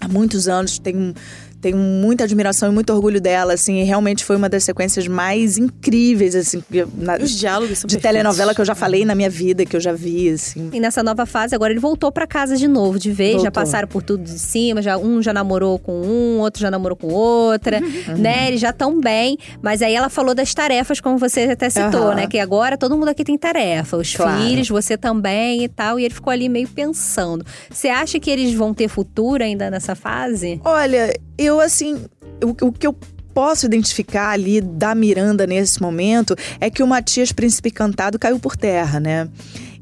há 0.00 0.08
muitos 0.08 0.48
anos. 0.48 0.78
Tem, 0.78 1.14
tenho 1.60 1.76
muita 1.76 2.24
admiração 2.24 2.70
e 2.70 2.74
muito 2.74 2.92
orgulho 2.92 3.20
dela, 3.20 3.54
assim, 3.54 3.80
e 3.80 3.84
realmente 3.84 4.24
foi 4.24 4.36
uma 4.36 4.48
das 4.48 4.64
sequências 4.64 5.06
mais 5.08 5.58
incríveis, 5.58 6.34
assim, 6.34 6.62
na- 6.96 7.16
Os 7.16 7.30
diálogos 7.32 7.78
são 7.78 7.88
de 7.88 7.96
perfeitos. 7.96 8.02
telenovela 8.02 8.54
que 8.54 8.60
eu 8.60 8.64
já 8.64 8.74
falei 8.74 9.04
na 9.04 9.14
minha 9.14 9.30
vida, 9.30 9.64
que 9.66 9.74
eu 9.74 9.80
já 9.80 9.92
vi, 9.92 10.30
assim. 10.30 10.70
E 10.72 10.80
nessa 10.80 11.02
nova 11.02 11.26
fase, 11.26 11.54
agora 11.54 11.72
ele 11.72 11.80
voltou 11.80 12.12
pra 12.12 12.26
casa 12.26 12.56
de 12.56 12.68
novo, 12.68 12.98
de 12.98 13.10
vez. 13.10 13.32
Já 13.34 13.38
Voltou. 13.38 13.52
passaram 13.52 13.88
por 13.88 14.02
tudo 14.02 14.22
de 14.24 14.38
cima, 14.38 14.80
já 14.82 14.96
um 14.96 15.22
já 15.22 15.32
namorou 15.32 15.78
com 15.78 16.00
um, 16.02 16.38
outro 16.38 16.60
já 16.62 16.70
namorou 16.70 16.96
com 16.96 17.08
outra, 17.08 17.80
Uhum. 17.80 18.16
né? 18.18 18.48
Eles 18.48 18.60
já 18.60 18.70
estão 18.70 19.00
bem. 19.00 19.36
Mas 19.62 19.82
aí 19.82 19.94
ela 19.94 20.08
falou 20.08 20.34
das 20.34 20.52
tarefas, 20.54 21.00
como 21.00 21.18
você 21.18 21.42
até 21.42 21.68
citou, 21.70 22.08
Aham. 22.08 22.14
né? 22.14 22.26
Que 22.26 22.38
agora 22.38 22.76
todo 22.78 22.96
mundo 22.96 23.08
aqui 23.08 23.24
tem 23.24 23.36
tarefa. 23.36 23.96
Os 23.96 24.14
Claro. 24.14 24.42
filhos, 24.42 24.68
você 24.68 24.96
também 24.96 25.64
e 25.64 25.68
tal. 25.68 25.98
E 25.98 26.04
ele 26.04 26.14
ficou 26.14 26.32
ali 26.32 26.48
meio 26.48 26.68
pensando. 26.68 27.44
Você 27.70 27.88
acha 27.88 28.18
que 28.20 28.30
eles 28.30 28.54
vão 28.54 28.72
ter 28.72 28.88
futuro 28.88 29.42
ainda 29.42 29.70
nessa 29.70 29.94
fase? 29.94 30.60
Olha, 30.64 31.12
eu 31.38 31.60
assim, 31.60 32.04
o, 32.42 32.66
o 32.66 32.72
que 32.72 32.86
eu 32.86 32.94
posso 33.32 33.66
identificar 33.66 34.30
ali 34.30 34.60
da 34.60 34.96
Miranda 34.96 35.46
nesse 35.46 35.80
momento 35.80 36.34
é 36.60 36.68
que 36.68 36.82
o 36.82 36.86
Matias 36.86 37.30
Príncipe 37.30 37.70
Cantado 37.70 38.18
caiu 38.18 38.40
por 38.40 38.56
terra, 38.56 38.98
né? 38.98 39.28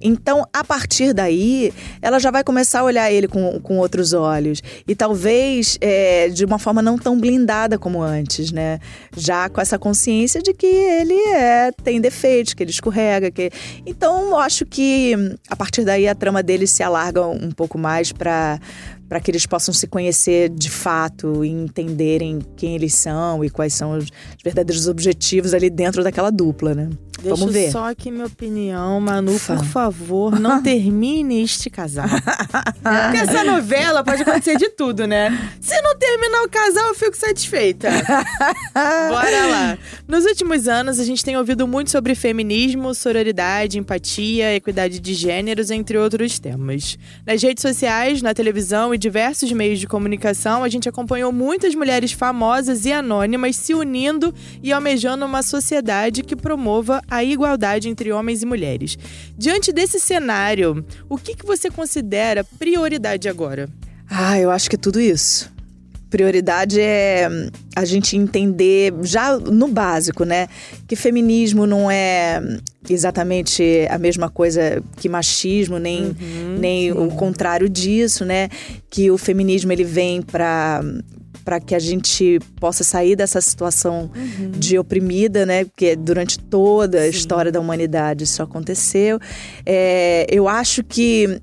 Então, 0.00 0.46
a 0.52 0.62
partir 0.62 1.12
daí, 1.12 1.72
ela 2.02 2.18
já 2.18 2.30
vai 2.30 2.44
começar 2.44 2.80
a 2.80 2.84
olhar 2.84 3.10
ele 3.10 3.26
com, 3.26 3.58
com 3.60 3.78
outros 3.78 4.12
olhos. 4.12 4.62
E 4.86 4.94
talvez 4.94 5.78
é, 5.80 6.28
de 6.28 6.44
uma 6.44 6.58
forma 6.58 6.82
não 6.82 6.98
tão 6.98 7.18
blindada 7.18 7.78
como 7.78 8.02
antes, 8.02 8.52
né? 8.52 8.78
Já 9.16 9.48
com 9.48 9.60
essa 9.60 9.78
consciência 9.78 10.42
de 10.42 10.52
que 10.52 10.66
ele 10.66 11.14
é, 11.14 11.72
tem 11.82 12.00
defeitos, 12.00 12.52
que 12.54 12.62
ele 12.62 12.70
escorrega. 12.70 13.30
Que... 13.30 13.50
Então, 13.86 14.36
acho 14.38 14.66
que 14.66 15.14
a 15.48 15.56
partir 15.56 15.84
daí 15.84 16.06
a 16.06 16.14
trama 16.14 16.42
dele 16.42 16.66
se 16.66 16.82
alarga 16.82 17.26
um 17.26 17.50
pouco 17.50 17.78
mais 17.78 18.12
para 18.12 18.60
para 19.08 19.20
que 19.20 19.30
eles 19.30 19.46
possam 19.46 19.72
se 19.72 19.86
conhecer 19.86 20.48
de 20.48 20.70
fato 20.70 21.44
e 21.44 21.48
entenderem 21.48 22.40
quem 22.56 22.75
eles 22.75 22.94
são 22.94 23.44
e 23.44 23.50
quais 23.50 23.72
são 23.75 23.96
os 23.96 24.10
verdadeiros 24.42 24.88
objetivos 24.88 25.54
ali 25.54 25.70
dentro 25.70 26.02
daquela 26.02 26.30
dupla, 26.30 26.75
né? 26.75 26.90
Deixa 27.22 27.36
Vamos 27.36 27.52
ver. 27.52 27.70
só 27.70 27.88
aqui 27.88 28.10
minha 28.10 28.26
opinião, 28.26 29.00
Manu, 29.00 29.38
por 29.40 29.64
favor, 29.64 30.32
não 30.38 30.62
termine 30.62 31.42
este 31.42 31.70
casal. 31.70 32.06
Porque 32.82 33.18
essa 33.18 33.42
novela 33.42 34.04
pode 34.04 34.22
acontecer 34.22 34.56
de 34.56 34.68
tudo, 34.70 35.06
né? 35.06 35.50
Terminar 36.16 36.44
o 36.44 36.49
casal, 36.49 36.88
eu 36.88 36.94
fico 36.94 37.14
satisfeita. 37.14 37.90
Bora 38.73 39.46
lá. 39.49 39.78
Nos 40.08 40.25
últimos 40.25 40.66
anos, 40.66 40.99
a 40.99 41.04
gente 41.04 41.23
tem 41.23 41.37
ouvido 41.37 41.68
muito 41.68 41.90
sobre 41.90 42.14
feminismo, 42.14 42.94
sororidade, 42.94 43.78
empatia, 43.78 44.54
equidade 44.54 44.99
de 44.99 45.12
gêneros, 45.12 45.70
entre 45.70 45.99
outros 45.99 46.38
temas. 46.38 46.99
Nas 47.26 47.42
redes 47.42 47.61
sociais, 47.61 48.23
na 48.23 48.32
televisão 48.32 48.94
e 48.94 48.99
diversos 48.99 49.52
meios 49.52 49.78
de 49.78 49.87
comunicação, 49.87 50.64
a 50.64 50.70
gente 50.70 50.88
acompanhou 50.88 51.30
muitas 51.30 51.75
mulheres 51.75 52.12
famosas 52.12 52.87
e 52.87 52.92
anônimas 52.94 53.56
se 53.56 53.75
unindo 53.75 54.35
e 54.62 54.73
almejando 54.73 55.26
uma 55.26 55.42
sociedade 55.42 56.23
que 56.23 56.35
promova 56.35 57.02
a 57.11 57.23
igualdade 57.23 57.90
entre 57.90 58.11
homens 58.11 58.42
e 58.42 58.46
mulheres. 58.46 58.96
Diante 59.37 59.70
desse 59.70 60.00
cenário, 60.00 60.82
o 61.11 61.18
que, 61.18 61.37
que 61.37 61.44
você 61.44 61.70
considera 61.70 62.42
prioridade 62.42 63.28
agora? 63.28 63.68
Ah, 64.08 64.40
eu 64.40 64.50
acho 64.50 64.70
que 64.70 64.76
é 64.76 64.78
tudo 64.78 64.99
isso. 64.99 65.54
Prioridade 66.16 66.80
é 66.80 67.28
hum, 67.30 67.50
a 67.76 67.85
gente 67.85 68.16
entender, 68.16 68.90
já 69.02 69.38
no 69.38 69.68
básico, 69.68 70.25
né? 70.25 70.49
Que 70.88 70.96
feminismo 70.96 71.66
não 71.66 71.90
é 71.90 72.40
hum, 72.42 72.56
exatamente 72.88 73.87
a 73.90 73.99
mesma 73.99 74.30
coisa 74.30 74.82
que 74.96 75.11
machismo, 75.11 75.78
nem, 75.78 76.16
nem 76.58 76.90
o 76.90 77.08
contrário 77.08 77.68
disso, 77.68 78.25
né? 78.25 78.49
Que 78.88 79.11
o 79.11 79.18
feminismo 79.18 79.73
ele 79.73 79.85
vem 79.85 80.23
para 80.23 80.80
para 81.44 81.61
que 81.61 81.75
a 81.76 81.78
gente 81.78 82.40
possa 82.58 82.82
sair 82.82 83.14
dessa 83.14 83.40
situação 83.40 84.11
de 84.58 84.78
oprimida, 84.78 85.44
né? 85.44 85.64
Porque 85.66 85.94
durante 85.94 86.38
toda 86.38 87.02
a 87.02 87.08
história 87.08 87.52
da 87.52 87.61
humanidade 87.61 88.25
isso 88.25 88.42
aconteceu. 88.42 89.20
É, 89.64 90.26
eu 90.28 90.49
acho 90.49 90.82
que 90.82 91.40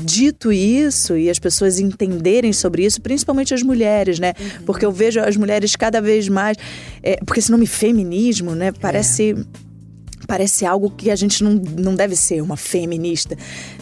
Dito 0.00 0.52
isso, 0.52 1.16
e 1.16 1.28
as 1.28 1.38
pessoas 1.38 1.80
entenderem 1.80 2.52
sobre 2.52 2.84
isso, 2.84 3.00
principalmente 3.00 3.52
as 3.52 3.62
mulheres, 3.62 4.18
né? 4.18 4.32
Porque 4.64 4.86
eu 4.86 4.92
vejo 4.92 5.20
as 5.20 5.36
mulheres 5.36 5.74
cada 5.74 6.00
vez 6.00 6.28
mais. 6.28 6.56
é, 7.02 7.16
porque 7.24 7.40
esse 7.40 7.50
nome 7.50 7.66
feminismo, 7.66 8.54
né? 8.54 8.72
Parece. 8.72 9.34
Parece 10.28 10.66
algo 10.66 10.90
que 10.90 11.10
a 11.10 11.16
gente 11.16 11.42
não, 11.42 11.54
não 11.54 11.94
deve 11.96 12.14
ser 12.14 12.42
uma 12.42 12.56
feminista, 12.56 13.34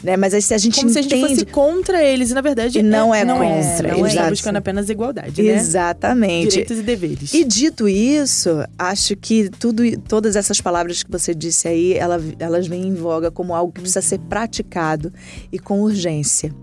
né? 0.03 0.17
Mas 0.17 0.33
aí 0.33 0.41
se 0.41 0.55
a 0.55 0.59
gente 0.59 0.79
Como 0.79 0.88
se 0.91 0.99
a 0.99 1.03
entende. 1.03 1.21
gente 1.21 1.31
fosse 1.41 1.47
contra 1.47 2.03
eles, 2.03 2.31
e 2.31 2.35
na 2.35 2.41
verdade 2.41 2.79
E 2.79 2.83
não 2.85 3.12
é 3.15 3.25
não 3.25 3.38
contra, 3.38 3.88
É, 3.88 3.93
não 3.99 4.07
é. 4.07 4.11
exato. 4.12 4.31
buscando 4.31 4.57
apenas 4.57 4.88
igualdade, 4.88 5.43
né? 5.43 5.55
Exatamente. 5.57 6.50
Direitos 6.50 6.79
e 6.79 6.83
deveres. 6.83 7.35
E 7.35 7.43
dito 7.45 7.88
isso, 7.88 8.49
acho 8.79 9.17
que 9.17 9.50
tudo, 9.59 9.83
todas 10.09 10.37
essas 10.37 10.61
palavras 10.61 11.03
que 11.03 11.11
você 11.11 11.35
disse 11.35 11.67
aí, 11.67 11.95
ela- 11.95 12.23
elas 12.38 12.69
vêm 12.69 12.87
em 12.87 12.95
voga 12.95 13.29
como 13.29 13.53
algo 13.53 13.73
que 13.73 13.81
precisa 13.81 14.00
ser 14.00 14.21
praticado 14.21 15.12
e 15.53 15.59
com 15.59 15.81
urgência. 15.83 16.55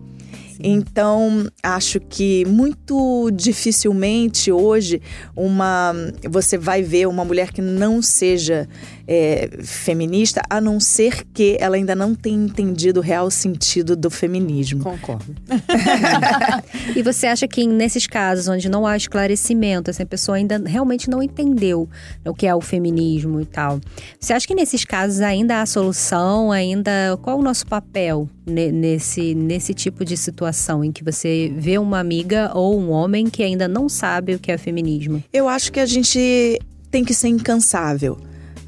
Então, 0.65 1.47
acho 1.61 1.99
que 1.99 2.45
muito 2.45 3.29
dificilmente 3.31 4.51
hoje 4.51 5.01
uma 5.35 5.93
você 6.29 6.57
vai 6.57 6.81
ver 6.81 7.07
uma 7.07 7.25
mulher 7.25 7.51
que 7.51 7.61
não 7.61 8.01
seja 8.01 8.67
é, 9.07 9.49
feminista, 9.63 10.41
a 10.49 10.61
não 10.61 10.79
ser 10.79 11.25
que 11.33 11.57
ela 11.59 11.75
ainda 11.75 11.95
não 11.95 12.15
tenha 12.15 12.37
entendido 12.45 12.99
o 12.99 13.03
real 13.03 13.29
sentido 13.29 13.95
do 13.95 14.09
feminismo. 14.09 14.83
Concordo. 14.83 15.35
E 16.95 17.01
você 17.01 17.27
acha 17.27 17.47
que 17.47 17.65
nesses 17.65 18.05
casos 18.07 18.47
onde 18.47 18.69
não 18.69 18.85
há 18.85 18.95
esclarecimento, 18.95 19.89
essa 19.89 20.05
pessoa 20.05 20.37
ainda 20.37 20.61
realmente 20.65 21.09
não 21.09 21.23
entendeu 21.23 21.89
o 22.25 22.33
que 22.33 22.45
é 22.45 22.53
o 22.53 22.61
feminismo 22.61 23.39
e 23.41 23.45
tal, 23.45 23.79
você 24.19 24.33
acha 24.33 24.47
que 24.47 24.53
nesses 24.55 24.85
casos 24.85 25.21
ainda 25.21 25.61
há 25.61 25.65
solução? 25.65 26.51
Ainda 26.51 27.17
qual 27.21 27.37
é 27.37 27.39
o 27.39 27.43
nosso 27.43 27.65
papel 27.65 28.29
ne- 28.45 28.71
nesse, 28.71 29.33
nesse 29.33 29.73
tipo 29.73 30.05
de 30.05 30.15
situação 30.17 30.83
em 30.83 30.91
que 30.91 31.03
você 31.03 31.51
vê 31.57 31.77
uma 31.77 31.99
amiga 31.99 32.51
ou 32.53 32.79
um 32.79 32.91
homem 32.91 33.27
que 33.29 33.41
ainda 33.43 33.67
não 33.67 33.87
sabe 33.89 34.35
o 34.35 34.39
que 34.39 34.51
é 34.51 34.57
feminismo? 34.57 35.23
Eu 35.31 35.47
acho 35.47 35.71
que 35.71 35.79
a 35.79 35.85
gente 35.85 36.59
tem 36.91 37.03
que 37.03 37.13
ser 37.13 37.29
incansável. 37.29 38.17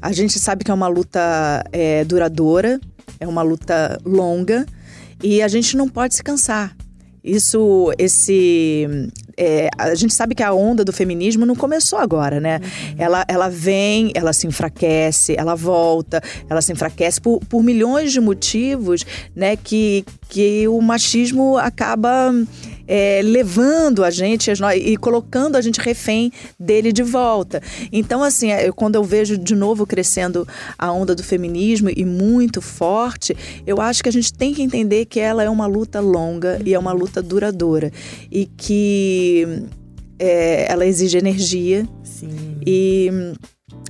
A 0.06 0.12
gente 0.12 0.38
sabe 0.38 0.62
que 0.62 0.70
é 0.70 0.74
uma 0.74 0.86
luta 0.86 1.64
é, 1.72 2.04
duradoura, 2.04 2.80
é 3.18 3.26
uma 3.26 3.42
luta 3.42 4.00
longa 4.04 4.64
e 5.20 5.42
a 5.42 5.48
gente 5.48 5.76
não 5.76 5.88
pode 5.88 6.14
se 6.14 6.22
cansar. 6.22 6.76
Isso, 7.24 7.92
esse. 7.98 8.86
é, 9.36 9.68
a 9.76 9.96
gente 9.96 10.14
sabe 10.14 10.32
que 10.36 10.44
a 10.44 10.52
onda 10.52 10.84
do 10.84 10.92
feminismo 10.92 11.44
não 11.44 11.56
começou 11.56 11.98
agora, 11.98 12.38
né? 12.38 12.60
Ela, 12.96 13.24
ela 13.26 13.48
vem, 13.48 14.12
ela 14.14 14.32
se 14.32 14.46
enfraquece, 14.46 15.34
ela 15.36 15.56
volta, 15.56 16.22
ela 16.48 16.62
se 16.62 16.72
enfraquece 16.72 17.20
por, 17.20 17.40
por 17.40 17.60
milhões 17.64 18.12
de 18.12 18.20
motivos, 18.20 19.04
né? 19.34 19.56
Que, 19.56 20.04
que 20.28 20.68
o 20.68 20.80
machismo 20.80 21.56
acaba 21.56 22.32
é, 22.86 23.20
levando 23.22 24.04
a 24.04 24.10
gente 24.10 24.50
e 24.76 24.96
colocando 24.96 25.56
a 25.56 25.60
gente 25.60 25.80
refém 25.80 26.30
dele 26.58 26.92
de 26.92 27.02
volta. 27.02 27.60
Então, 27.92 28.22
assim, 28.22 28.52
eu- 28.52 28.72
quando 28.74 28.96
eu 28.96 29.04
vejo 29.04 29.36
de 29.36 29.54
novo 29.54 29.86
crescendo 29.86 30.46
a 30.78 30.92
onda 30.92 31.14
do 31.14 31.22
feminismo 31.22 31.90
e 31.94 32.04
muito 32.04 32.60
forte, 32.60 33.36
eu 33.66 33.80
acho 33.80 34.02
que 34.02 34.08
a 34.08 34.12
gente 34.12 34.32
tem 34.32 34.54
que 34.54 34.62
entender 34.62 35.06
que 35.06 35.20
ela 35.20 35.42
é 35.42 35.50
uma 35.50 35.66
luta 35.66 36.00
longa 36.00 36.60
e 36.64 36.74
é 36.74 36.78
uma 36.78 36.92
luta 36.92 37.22
duradoura. 37.22 37.92
E 38.30 38.46
que 38.46 39.62
é, 40.18 40.70
ela 40.70 40.86
exige 40.86 41.18
energia 41.18 41.86
Sim. 42.02 42.28
e, 42.64 43.10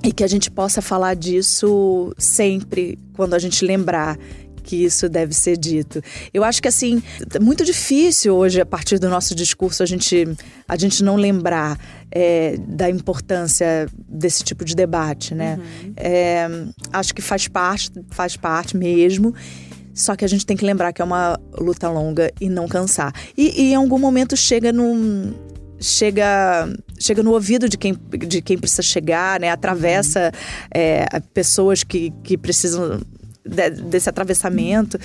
e 0.03 0.13
que 0.13 0.25
a 0.25 0.27
gente 0.27 0.51
possa 0.51 0.83
falar 0.83 1.15
disso 1.15 2.13
sempre 2.19 2.99
quando 3.15 3.35
a 3.35 3.39
gente 3.39 3.65
lembrar 3.65 4.19
que 4.67 4.85
isso 4.85 5.09
deve 5.09 5.33
ser 5.33 5.57
dito. 5.57 6.03
Eu 6.35 6.43
acho 6.43 6.61
que 6.61 6.69
assim, 6.69 7.03
é 7.33 7.39
muito 7.39 7.65
difícil 7.65 8.35
hoje, 8.35 8.61
a 8.61 8.67
partir 8.67 8.99
do 8.99 9.09
nosso 9.09 9.35
discurso, 9.35 9.83
a 9.83 9.87
gente, 9.87 10.27
a 10.69 10.77
gente 10.77 11.05
não 11.05 11.15
lembrar 11.17 11.79
é, 12.11 12.57
da 12.59 12.91
importância 12.91 13.89
desse 14.09 14.43
tipo 14.43 14.65
de 14.65 14.75
debate, 14.75 15.35
né? 15.35 15.59
É, 15.97 16.49
acho 16.93 17.15
que 17.15 17.23
faz 17.23 17.47
parte, 17.47 17.91
faz 18.11 18.37
parte 18.37 18.77
mesmo. 18.77 19.33
Só 19.95 20.15
que 20.15 20.25
a 20.27 20.29
gente 20.29 20.45
tem 20.45 20.57
que 20.57 20.65
lembrar 20.65 20.93
que 20.93 21.01
é 21.01 21.05
uma 21.05 21.41
luta 21.59 21.89
longa 21.89 22.31
e 22.39 22.51
não 22.51 22.69
cansar. 22.69 23.15
E, 23.35 23.63
e 23.63 23.73
em 23.73 23.77
algum 23.77 23.99
momento 23.99 24.37
chega 24.37 24.71
num, 24.71 25.33
chega 25.81 26.69
chega 26.99 27.23
no 27.23 27.33
ouvido 27.33 27.69
de 27.69 27.79
quem, 27.79 27.97
de 28.29 28.43
quem 28.43 28.59
precisa 28.59 28.83
chegar, 28.83 29.41
né? 29.41 29.51
Atravessa 29.51 30.33
é, 30.75 31.07
pessoas 31.33 31.83
que, 31.83 32.13
que 32.23 32.37
precisam 32.37 33.01
de- 33.47 33.71
desse 33.83 34.09
atravessamento. 34.09 34.99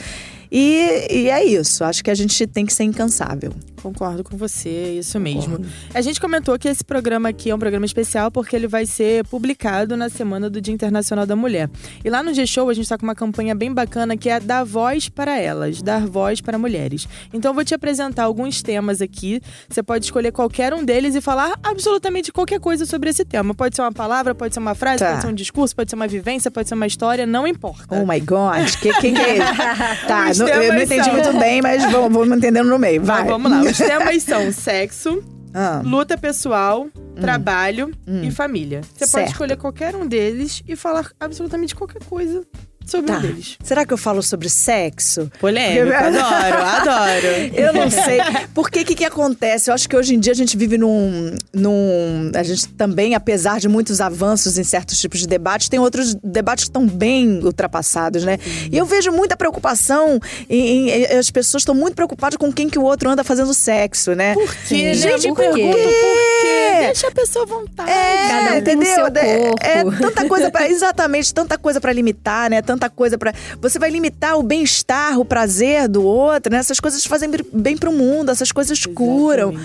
E, 0.52 1.08
e 1.10 1.30
é 1.30 1.44
isso. 1.46 1.84
Acho 1.84 2.04
que 2.04 2.12
a 2.12 2.16
gente 2.16 2.46
tem 2.48 2.66
que 2.66 2.74
ser 2.74 2.84
incansável. 2.84 3.54
Concordo 3.82 4.24
com 4.24 4.38
você, 4.38 4.70
é 4.70 4.90
isso 4.94 5.20
mesmo. 5.20 5.60
A 5.94 6.02
gente 6.02 6.20
comentou 6.22 6.58
que 6.60 6.68
esse 6.68 6.84
programa 6.84 7.30
aqui 7.30 7.50
é 7.50 7.56
um 7.56 7.60
programa 7.60 7.86
especial 7.86 8.30
porque 8.32 8.56
ele 8.56 8.68
vai 8.68 8.86
ser 8.86 9.26
publicado 9.26 9.98
na 9.98 10.10
semana 10.10 10.50
do 10.50 10.62
Dia 10.62 10.74
Internacional 10.74 11.26
da 11.26 11.36
Mulher. 11.36 11.70
E 12.04 12.10
lá 12.10 12.22
no 12.22 12.34
G-Show 12.34 12.70
a 12.70 12.74
gente 12.74 12.84
está 12.84 12.98
com 12.98 13.04
uma 13.04 13.16
campanha 13.16 13.56
bem 13.56 13.74
bacana 13.74 14.16
que 14.16 14.30
é 14.30 14.40
dar 14.40 14.64
voz 14.64 15.10
para 15.10 15.38
elas, 15.40 15.82
dar 15.82 16.06
voz 16.06 16.42
para 16.42 16.58
mulheres. 16.58 17.08
Então 17.34 17.52
eu 17.52 17.56
vou 17.56 17.66
te 17.66 17.74
apresentar 17.74 18.24
alguns 18.26 18.62
temas 18.62 19.02
aqui. 19.02 19.42
Você 19.70 19.82
pode 19.82 20.06
escolher 20.06 20.32
qualquer 20.32 20.74
um 20.74 20.84
deles 20.86 21.16
e 21.16 21.22
falar 21.22 21.58
absolutamente 21.64 22.32
qualquer 22.32 22.60
coisa 22.60 22.86
sobre 22.86 23.10
esse 23.10 23.26
tema. 23.26 23.54
Pode 23.56 23.76
ser 23.76 23.82
uma 23.82 23.92
palavra, 23.92 24.36
pode 24.36 24.54
ser 24.54 24.60
uma 24.60 24.76
frase, 24.76 25.00
Tá. 25.00 25.10
pode 25.12 25.22
ser 25.22 25.28
um 25.28 25.34
discurso, 25.34 25.76
pode 25.76 25.90
ser 25.90 25.96
uma 25.96 26.08
vivência, 26.08 26.52
pode 26.52 26.68
ser 26.70 26.76
uma 26.76 26.86
história, 26.88 27.26
não 27.26 27.48
importa. 27.48 27.96
Oh 28.00 28.06
my 28.06 28.20
God, 28.20 28.70
que, 28.80 28.94
quem 29.02 29.14
que 29.14 29.22
é 29.22 29.36
ele? 29.38 29.40
tá, 30.08 30.26
não- 30.38 30.48
eu 30.48 30.74
não 30.74 30.82
entendi 30.82 31.04
são- 31.04 31.14
muito 31.14 31.34
bem, 31.40 31.62
mas 31.62 31.84
vamos, 31.92 32.12
vamos 32.14 32.38
entendendo 32.38 32.68
no 32.70 32.78
meio. 32.78 33.02
Vai. 33.02 33.26
Vamos 33.26 33.52
lá. 33.52 33.62
Os 33.72 33.78
temas 33.78 34.24
são 34.24 34.52
sexo, 34.52 35.24
Ah, 35.54 35.82
luta 35.84 36.18
pessoal, 36.18 36.88
trabalho 37.20 37.92
e 38.24 38.32
família. 38.32 38.82
Você 38.94 39.06
Certo. 39.06 39.12
pode 39.12 39.32
escolher 39.32 39.58
qualquer 39.58 39.96
um 39.96 40.08
deles 40.08 40.64
e 40.68 40.76
falar 40.76 41.12
absolutamente 41.20 41.76
qualquer 41.76 42.04
coisa 42.06 42.44
sobre 42.92 43.08
tá. 43.12 43.18
um 43.18 43.22
deles. 43.22 43.58
Será 43.64 43.86
que 43.86 43.94
eu 43.94 43.98
falo 43.98 44.22
sobre 44.22 44.50
sexo? 44.50 45.32
Polêmico, 45.40 45.96
adoro, 45.96 46.58
adoro. 46.66 47.28
Eu 47.54 47.74
não 47.74 47.90
sei. 47.90 48.20
O 48.56 48.64
que, 48.66 48.84
que 48.84 49.06
acontece? 49.06 49.70
Eu 49.70 49.74
acho 49.74 49.88
que 49.88 49.96
hoje 49.96 50.16
em 50.16 50.20
dia 50.20 50.34
a 50.34 50.36
gente 50.36 50.58
vive 50.58 50.78
num, 50.78 51.34
num. 51.54 52.32
A 52.36 52.44
gente 52.44 52.68
também, 52.70 53.16
apesar 53.16 53.60
de 53.60 53.68
muitos 53.68 54.02
avanços 54.02 54.58
em 54.58 54.64
certos 54.64 55.00
tipos 55.00 55.20
de 55.20 55.28
debates, 55.28 55.70
tem 55.70 55.80
outros 55.80 56.16
debates 56.24 56.66
que 56.66 56.70
estão 56.70 56.86
bem 56.86 57.40
ultrapassados, 57.44 58.24
né? 58.24 58.38
E 58.72 58.78
eu 58.78 58.86
vejo 58.86 59.12
muita 59.12 59.36
preocupação 59.38 60.20
em. 60.50 60.90
em- 60.90 61.06
as 61.18 61.30
pessoas 61.32 61.62
estão 61.62 61.76
muito 61.76 61.96
preocupadas 61.96 62.38
com 62.38 62.52
quem 62.52 62.70
que 62.70 62.80
o 62.80 62.84
outro 62.84 63.10
anda 63.10 63.24
fazendo 63.24 63.54
sexo, 63.54 64.14
né? 64.16 64.34
Por 64.34 64.56
quê? 64.68 64.94
Gente, 64.94 65.28
Eu 65.28 65.36
por 65.36 65.44
quê? 65.44 65.52
pergunto 65.54 65.78
por 65.78 66.42
quê. 66.42 66.71
Deixa 67.02 67.08
a 67.08 67.12
pessoa 67.12 67.46
à 67.46 67.48
vontade. 67.48 67.90
É, 67.90 68.28
Cada 68.30 68.54
um 68.54 68.58
entendeu? 68.60 69.08
É- 69.16 69.52
É, 69.80 69.84
tanta 69.84 70.28
coisa 70.28 70.52
para 70.52 70.68
exatamente, 70.70 71.34
tanta 71.34 71.58
coisa 71.58 71.82
pra 71.82 71.92
limitar, 71.92 72.50
né? 72.50 72.62
Tanta 72.62 72.90
coisa 72.92 73.18
pra 73.18 73.34
você 73.60 73.80
vai 73.80 73.90
limitar 73.90 74.38
o 74.38 74.44
bem-estar, 74.44 75.20
o 75.20 75.26
prazer 75.26 75.88
do 75.88 76.04
outro, 76.04 76.52
né? 76.52 76.60
Essas 76.60 76.80
coisas 76.80 77.04
fazem 77.06 77.30
bem 77.52 77.76
pro 77.76 77.92
mundo, 77.92 78.30
essas 78.30 78.52
coisas 78.52 78.86
curam. 78.86 79.56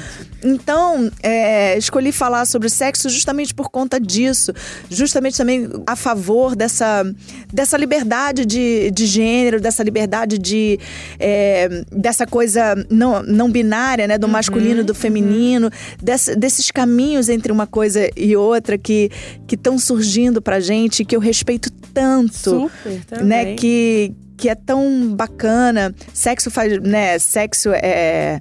Então, 0.42 1.10
é, 1.22 1.76
escolhi 1.76 2.10
falar 2.12 2.44
sobre 2.46 2.68
sexo 2.70 3.08
justamente 3.10 3.52
por 3.54 3.68
conta 3.68 3.98
disso, 4.00 4.52
justamente 4.88 5.36
também 5.36 5.68
a 5.86 5.96
favor 5.96 6.54
dessa, 6.56 7.04
dessa 7.52 7.76
liberdade 7.76 8.46
de, 8.46 8.90
de 8.92 9.06
gênero, 9.06 9.60
dessa 9.60 9.82
liberdade 9.82 10.38
de 10.38 10.78
é, 11.18 11.84
dessa 11.92 12.26
coisa 12.26 12.74
não, 12.88 13.22
não 13.22 13.50
binária, 13.50 14.06
né? 14.06 14.16
Do 14.16 14.28
masculino 14.28 14.80
e 14.80 14.84
do 14.84 14.94
feminino, 14.94 15.70
dessa- 16.02 16.34
desses 16.36 16.70
caminhos 16.70 17.25
entre 17.28 17.52
uma 17.52 17.66
coisa 17.66 18.08
e 18.16 18.36
outra 18.36 18.76
que 18.78 19.10
estão 19.50 19.78
surgindo 19.78 20.40
pra 20.40 20.60
gente, 20.60 21.04
que 21.04 21.16
eu 21.16 21.20
respeito 21.20 21.70
tanto 21.92 22.32
Super, 22.32 23.04
também. 23.06 23.26
né, 23.26 23.54
que, 23.54 24.12
que 24.36 24.48
é 24.48 24.54
tão 24.54 25.14
bacana. 25.14 25.94
Sexo 26.12 26.50
faz, 26.50 26.78
né, 26.80 27.18
sexo 27.18 27.70
é, 27.72 28.40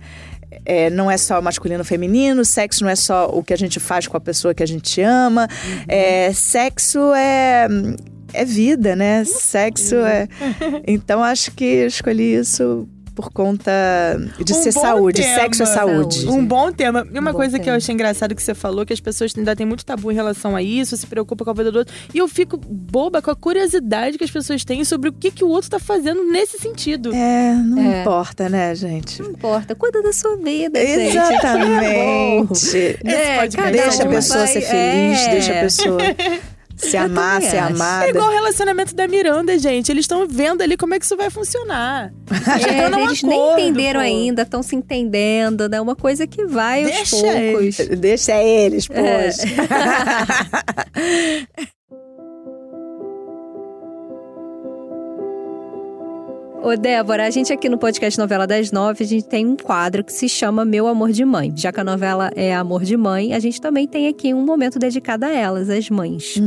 é, 0.66 0.90
não 0.90 1.10
é 1.10 1.18
só 1.18 1.42
masculino 1.42 1.80
ou 1.80 1.86
feminino, 1.86 2.44
sexo 2.44 2.84
não 2.84 2.90
é 2.90 2.96
só 2.96 3.30
o 3.30 3.44
que 3.44 3.54
a 3.54 3.58
gente 3.58 3.80
faz 3.80 4.08
com 4.08 4.18
a 4.18 4.22
pessoa 4.22 4.54
que 4.54 4.64
a 4.64 4.68
gente 4.68 5.02
ama. 5.02 5.48
É, 5.88 6.32
sexo 6.34 7.14
é 7.14 7.68
é 8.34 8.44
vida, 8.44 8.96
né? 8.96 9.24
Sexo 9.24 9.96
é. 9.96 10.28
Então 10.86 11.24
acho 11.24 11.52
que 11.52 11.86
escolhi 11.86 12.36
isso 12.36 12.88
por 13.16 13.32
conta 13.32 13.72
de 14.44 14.54
Um 14.54 14.56
ser 14.62 14.72
saúde. 14.74 15.22
tema. 15.22 15.36
Sexo 15.40 15.64
é 15.64 15.66
saúde. 15.66 16.28
Um 16.28 16.46
bom 16.46 16.72
tema. 16.72 17.08
E 17.12 17.18
uma 17.18 17.32
bom 17.32 17.38
coisa 17.38 17.54
que 17.58 17.62
eu 17.62 17.66
tema. 17.66 17.78
achei 17.78 17.94
engraçado 17.94 18.36
que 18.36 18.44
você 18.44 18.54
falou, 18.54 18.86
que 18.86 18.92
as 18.94 19.00
pessoas 19.00 19.34
ainda 19.38 19.56
têm 19.56 19.66
muito 19.66 19.86
tabu 19.86 20.12
em 20.12 20.16
relação 20.16 20.56
a 20.56 20.62
isso, 20.62 20.98
se 20.98 21.08
preocupa 21.08 21.44
com 21.46 21.52
a 21.52 21.54
vida 21.54 21.72
do 21.72 21.80
outro. 21.80 21.94
E 22.14 22.18
eu 22.18 22.28
fico 22.28 22.58
boba 22.58 23.22
com 23.22 23.32
a 23.32 23.36
curiosidade 23.36 24.18
que 24.18 24.24
as 24.24 24.32
pessoas 24.32 24.64
têm 24.66 24.84
sobre 24.84 25.10
o 25.10 25.14
que, 25.14 25.32
que 25.32 25.44
o 25.44 25.48
outro 25.48 25.70
tá 25.70 25.80
fazendo 25.80 26.24
nesse 26.26 26.60
sentido. 26.60 27.14
É, 27.16 27.54
não 27.56 27.82
É. 27.82 28.02
importa, 28.02 28.50
né, 28.50 28.76
gente? 28.76 29.22
Não 29.22 29.32
importa, 29.32 29.74
cuida 29.74 30.04
da 30.04 30.12
sua 30.12 30.36
vida, 30.38 30.80
gente. 30.86 31.16
Exatamente. 31.18 32.54
Esse 32.54 32.98
podcast 33.40 33.58
cada 33.58 33.72
Deixa 33.72 34.04
a 34.04 34.08
um 34.08 34.10
pessoa 34.10 34.40
vai- 34.40 34.48
ser 34.48 34.62
feliz, 34.62 35.20
é. 35.20 35.30
deixa 35.32 35.52
a 35.52 35.60
pessoa 35.62 35.98
se 36.76 36.98
amar, 36.98 37.42
ser 37.42 37.58
acho. 37.58 37.74
amada. 37.74 38.06
É 38.06 38.10
igual 38.10 38.28
o 38.28 38.32
relacionamento 38.32 38.96
da 38.96 39.08
Miranda, 39.08 39.58
gente. 39.58 39.92
Eles 39.92 40.04
estão 40.04 40.28
vendo 40.28 40.62
ali 40.62 40.78
como 40.78 40.94
é 40.94 41.00
que 41.00 41.06
isso 41.06 41.16
vai 41.16 41.30
funcionar. 41.30 42.12
É, 42.30 42.90
um 42.90 43.04
eles 43.04 43.24
acordo, 43.24 43.28
nem 43.28 43.54
entenderam 43.54 44.00
pô. 44.00 44.06
ainda, 44.06 44.42
estão 44.42 44.62
se 44.62 44.76
entendendo, 44.76 45.70
né? 45.70 45.80
Uma 45.80 45.96
coisa 45.96 46.28
que 46.28 46.46
vai 46.46 46.84
aos 46.84 46.92
Deixa 46.92 47.18
poucos. 47.18 47.78
Deixa 48.00 48.44
eles, 48.44 48.88
É. 48.92 49.30
Ô, 56.66 56.76
Débora, 56.76 57.28
a 57.28 57.30
gente 57.30 57.54
aqui 57.54 57.70
no 57.70 57.78
podcast 57.78 58.20
Novela 58.20 58.48
das 58.48 58.72
Nove, 58.72 59.04
a 59.04 59.08
gente 59.08 59.28
tem 59.28 59.46
um 59.46 59.56
quadro 59.56 60.04
que 60.04 60.12
se 60.12 60.28
chama 60.28 60.66
Meu 60.66 60.88
Amor 60.88 61.12
de 61.12 61.24
Mãe. 61.24 61.54
Já 61.56 61.72
que 61.72 61.80
a 61.80 61.84
novela 61.84 62.32
é 62.36 62.56
Amor 62.56 62.84
de 62.84 62.98
Mãe, 62.98 63.36
a 63.36 63.40
gente 63.40 63.62
também 63.62 63.88
tem 63.88 64.08
aqui 64.08 64.34
um 64.34 64.44
momento 64.44 64.80
dedicado 64.80 65.26
a 65.26 65.30
elas, 65.30 65.70
as 65.70 65.92
mães, 65.92 66.42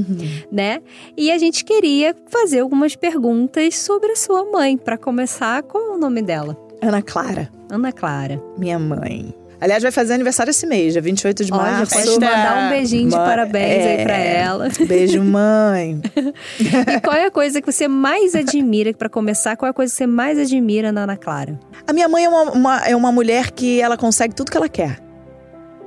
né? 0.50 0.82
E 1.16 1.30
a 1.30 1.38
gente 1.38 1.64
queria 1.64 2.16
fazer 2.26 2.58
algumas 2.58 2.96
perguntas 2.96 3.76
sobre 3.76 4.10
a 4.10 4.16
sua 4.16 4.44
mãe. 4.50 4.76
Pra 4.76 4.98
começar, 4.98 5.62
qual 5.62 5.92
é 5.92 5.94
o 5.94 5.98
nome 5.98 6.20
dela? 6.20 6.56
Ana 6.82 7.00
Clara, 7.00 7.48
Ana 7.70 7.92
Clara. 7.92 8.42
minha 8.58 8.76
mãe. 8.76 9.32
Aliás, 9.60 9.82
vai 9.82 9.90
fazer 9.92 10.14
aniversário 10.14 10.50
esse 10.50 10.66
mês, 10.66 10.92
dia 10.92 11.02
28 11.02 11.44
de 11.44 11.52
Olha, 11.52 11.62
março. 11.62 11.94
pode 11.94 12.10
mandar 12.12 12.66
um 12.66 12.68
beijinho 12.70 13.08
de 13.10 13.16
Mãe, 13.16 13.24
parabéns 13.26 13.84
aí 13.86 14.04
pra 14.04 14.16
é. 14.16 14.36
ela. 14.40 14.68
Beijo, 14.86 15.22
mãe. 15.22 16.00
E 16.60 17.00
qual 17.00 17.16
é 17.16 17.26
a 17.26 17.30
coisa 17.30 17.60
que 17.60 17.70
você 17.70 17.88
mais 17.88 18.34
admira, 18.34 18.92
pra 18.94 19.08
começar, 19.08 19.56
qual 19.56 19.66
é 19.66 19.70
a 19.70 19.74
coisa 19.74 19.90
que 19.92 19.96
você 19.96 20.06
mais 20.06 20.38
admira 20.38 20.92
na 20.92 21.02
Ana 21.02 21.16
Clara? 21.16 21.58
A 21.86 21.92
minha 21.92 22.08
mãe 22.08 22.24
é 22.24 22.28
uma, 22.28 22.42
uma- 22.52 22.86
é 22.86 22.94
uma 22.96 23.10
mulher 23.12 23.50
que 23.50 23.80
ela 23.80 23.96
consegue 23.96 24.34
tudo 24.34 24.50
que 24.50 24.56
ela 24.56 24.68
quer. 24.68 24.98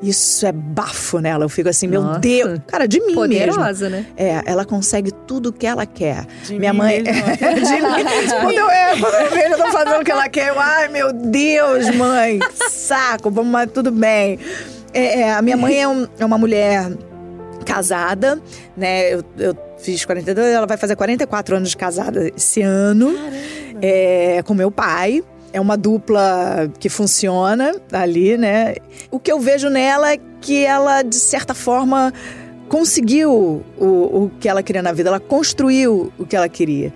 Isso 0.01 0.45
é 0.47 0.51
bafo 0.51 1.19
nela. 1.19 1.45
Eu 1.45 1.49
fico 1.49 1.69
assim, 1.69 1.87
meu 1.87 2.01
Nossa. 2.01 2.19
Deus. 2.19 2.59
Cara, 2.67 2.87
de 2.87 2.99
mim 2.99 3.15
mesmo. 3.27 3.53
Poderosa, 3.53 3.89
né? 3.89 4.05
É, 4.17 4.41
ela 4.45 4.65
consegue 4.65 5.11
tudo 5.11 5.49
o 5.49 5.53
que 5.53 5.67
ela 5.67 5.85
quer. 5.85 6.25
De 6.43 6.57
Minha 6.57 6.73
mim 6.73 6.79
mãe. 6.79 7.03
mesmo. 7.03 7.21
de 7.37 7.81
mim. 7.81 8.39
Quando 8.41 8.57
eu, 8.57 8.69
é, 8.69 8.99
quando 8.99 9.13
eu 9.13 9.29
vejo, 9.29 9.53
eu 9.53 9.57
tô 9.57 9.71
fazendo 9.71 10.01
o 10.01 10.03
que 10.03 10.11
ela 10.11 10.27
quer. 10.27 10.49
Eu, 10.49 10.59
ai, 10.59 10.87
meu 10.87 11.13
Deus, 11.13 11.95
mãe, 11.95 12.39
que 12.39 12.69
saco, 12.69 13.29
vamos, 13.29 13.51
mas 13.51 13.69
tudo 13.71 13.91
bem. 13.91 14.39
É, 14.93 15.21
é, 15.21 15.33
a 15.33 15.41
minha 15.41 15.55
mãe 15.55 15.79
é, 15.81 15.87
um- 15.87 16.07
é 16.19 16.25
uma 16.25 16.37
mulher 16.37 16.91
casada, 17.65 18.41
né? 18.75 19.13
Eu, 19.13 19.23
eu 19.37 19.55
fiz 19.77 20.03
42, 20.03 20.47
ela 20.47 20.65
vai 20.65 20.77
fazer 20.77 20.95
44 20.95 21.55
anos 21.55 21.69
de 21.69 21.77
casada 21.77 22.27
esse 22.35 22.61
ano. 22.61 23.13
É, 23.81 24.41
com 24.45 24.53
meu 24.53 24.71
pai. 24.71 25.23
É 25.53 25.59
uma 25.59 25.77
dupla 25.77 26.71
que 26.79 26.89
funciona 26.89 27.75
ali, 27.91 28.37
né? 28.37 28.75
O 29.09 29.19
que 29.19 29.31
eu 29.31 29.39
vejo 29.39 29.69
nela 29.69 30.13
é 30.13 30.17
que 30.39 30.65
ela, 30.65 31.01
de 31.01 31.15
certa 31.15 31.53
forma, 31.53 32.13
conseguiu 32.69 33.63
o, 33.77 33.85
o 33.85 34.31
que 34.39 34.47
ela 34.47 34.63
queria 34.63 34.81
na 34.81 34.93
vida. 34.93 35.09
Ela 35.09 35.19
construiu 35.19 36.11
o 36.17 36.25
que 36.25 36.35
ela 36.35 36.47
queria. 36.47 36.93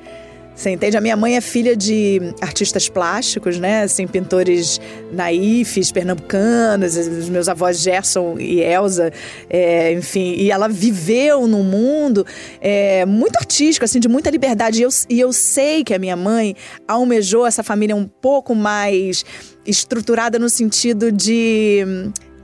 Você 0.55 0.69
entende? 0.69 0.95
A 0.95 1.01
minha 1.01 1.17
mãe 1.17 1.35
é 1.35 1.41
filha 1.41 1.75
de 1.75 2.21
artistas 2.39 2.87
plásticos, 2.87 3.59
né? 3.59 3.83
Assim, 3.83 4.07
pintores 4.07 4.79
naifes, 5.11 5.91
pernambucanos, 5.91 6.95
os 6.95 7.27
meus 7.27 7.49
avós 7.49 7.81
Gerson 7.81 8.37
e 8.39 8.61
Elza, 8.61 9.11
é, 9.49 9.91
enfim. 9.91 10.35
E 10.37 10.49
ela 10.49 10.69
viveu 10.69 11.45
num 11.45 11.63
mundo 11.63 12.25
é, 12.61 13.05
muito 13.05 13.35
artístico, 13.35 13.83
assim, 13.83 13.99
de 13.99 14.07
muita 14.07 14.29
liberdade. 14.29 14.79
E 14.79 14.83
eu, 14.83 14.89
e 15.09 15.19
eu 15.19 15.33
sei 15.33 15.83
que 15.83 15.93
a 15.93 15.99
minha 15.99 16.15
mãe 16.15 16.55
almejou 16.87 17.45
essa 17.45 17.61
família 17.61 17.95
um 17.95 18.07
pouco 18.07 18.55
mais 18.55 19.25
estruturada 19.65 20.39
no 20.39 20.49
sentido 20.49 21.11
de... 21.11 21.83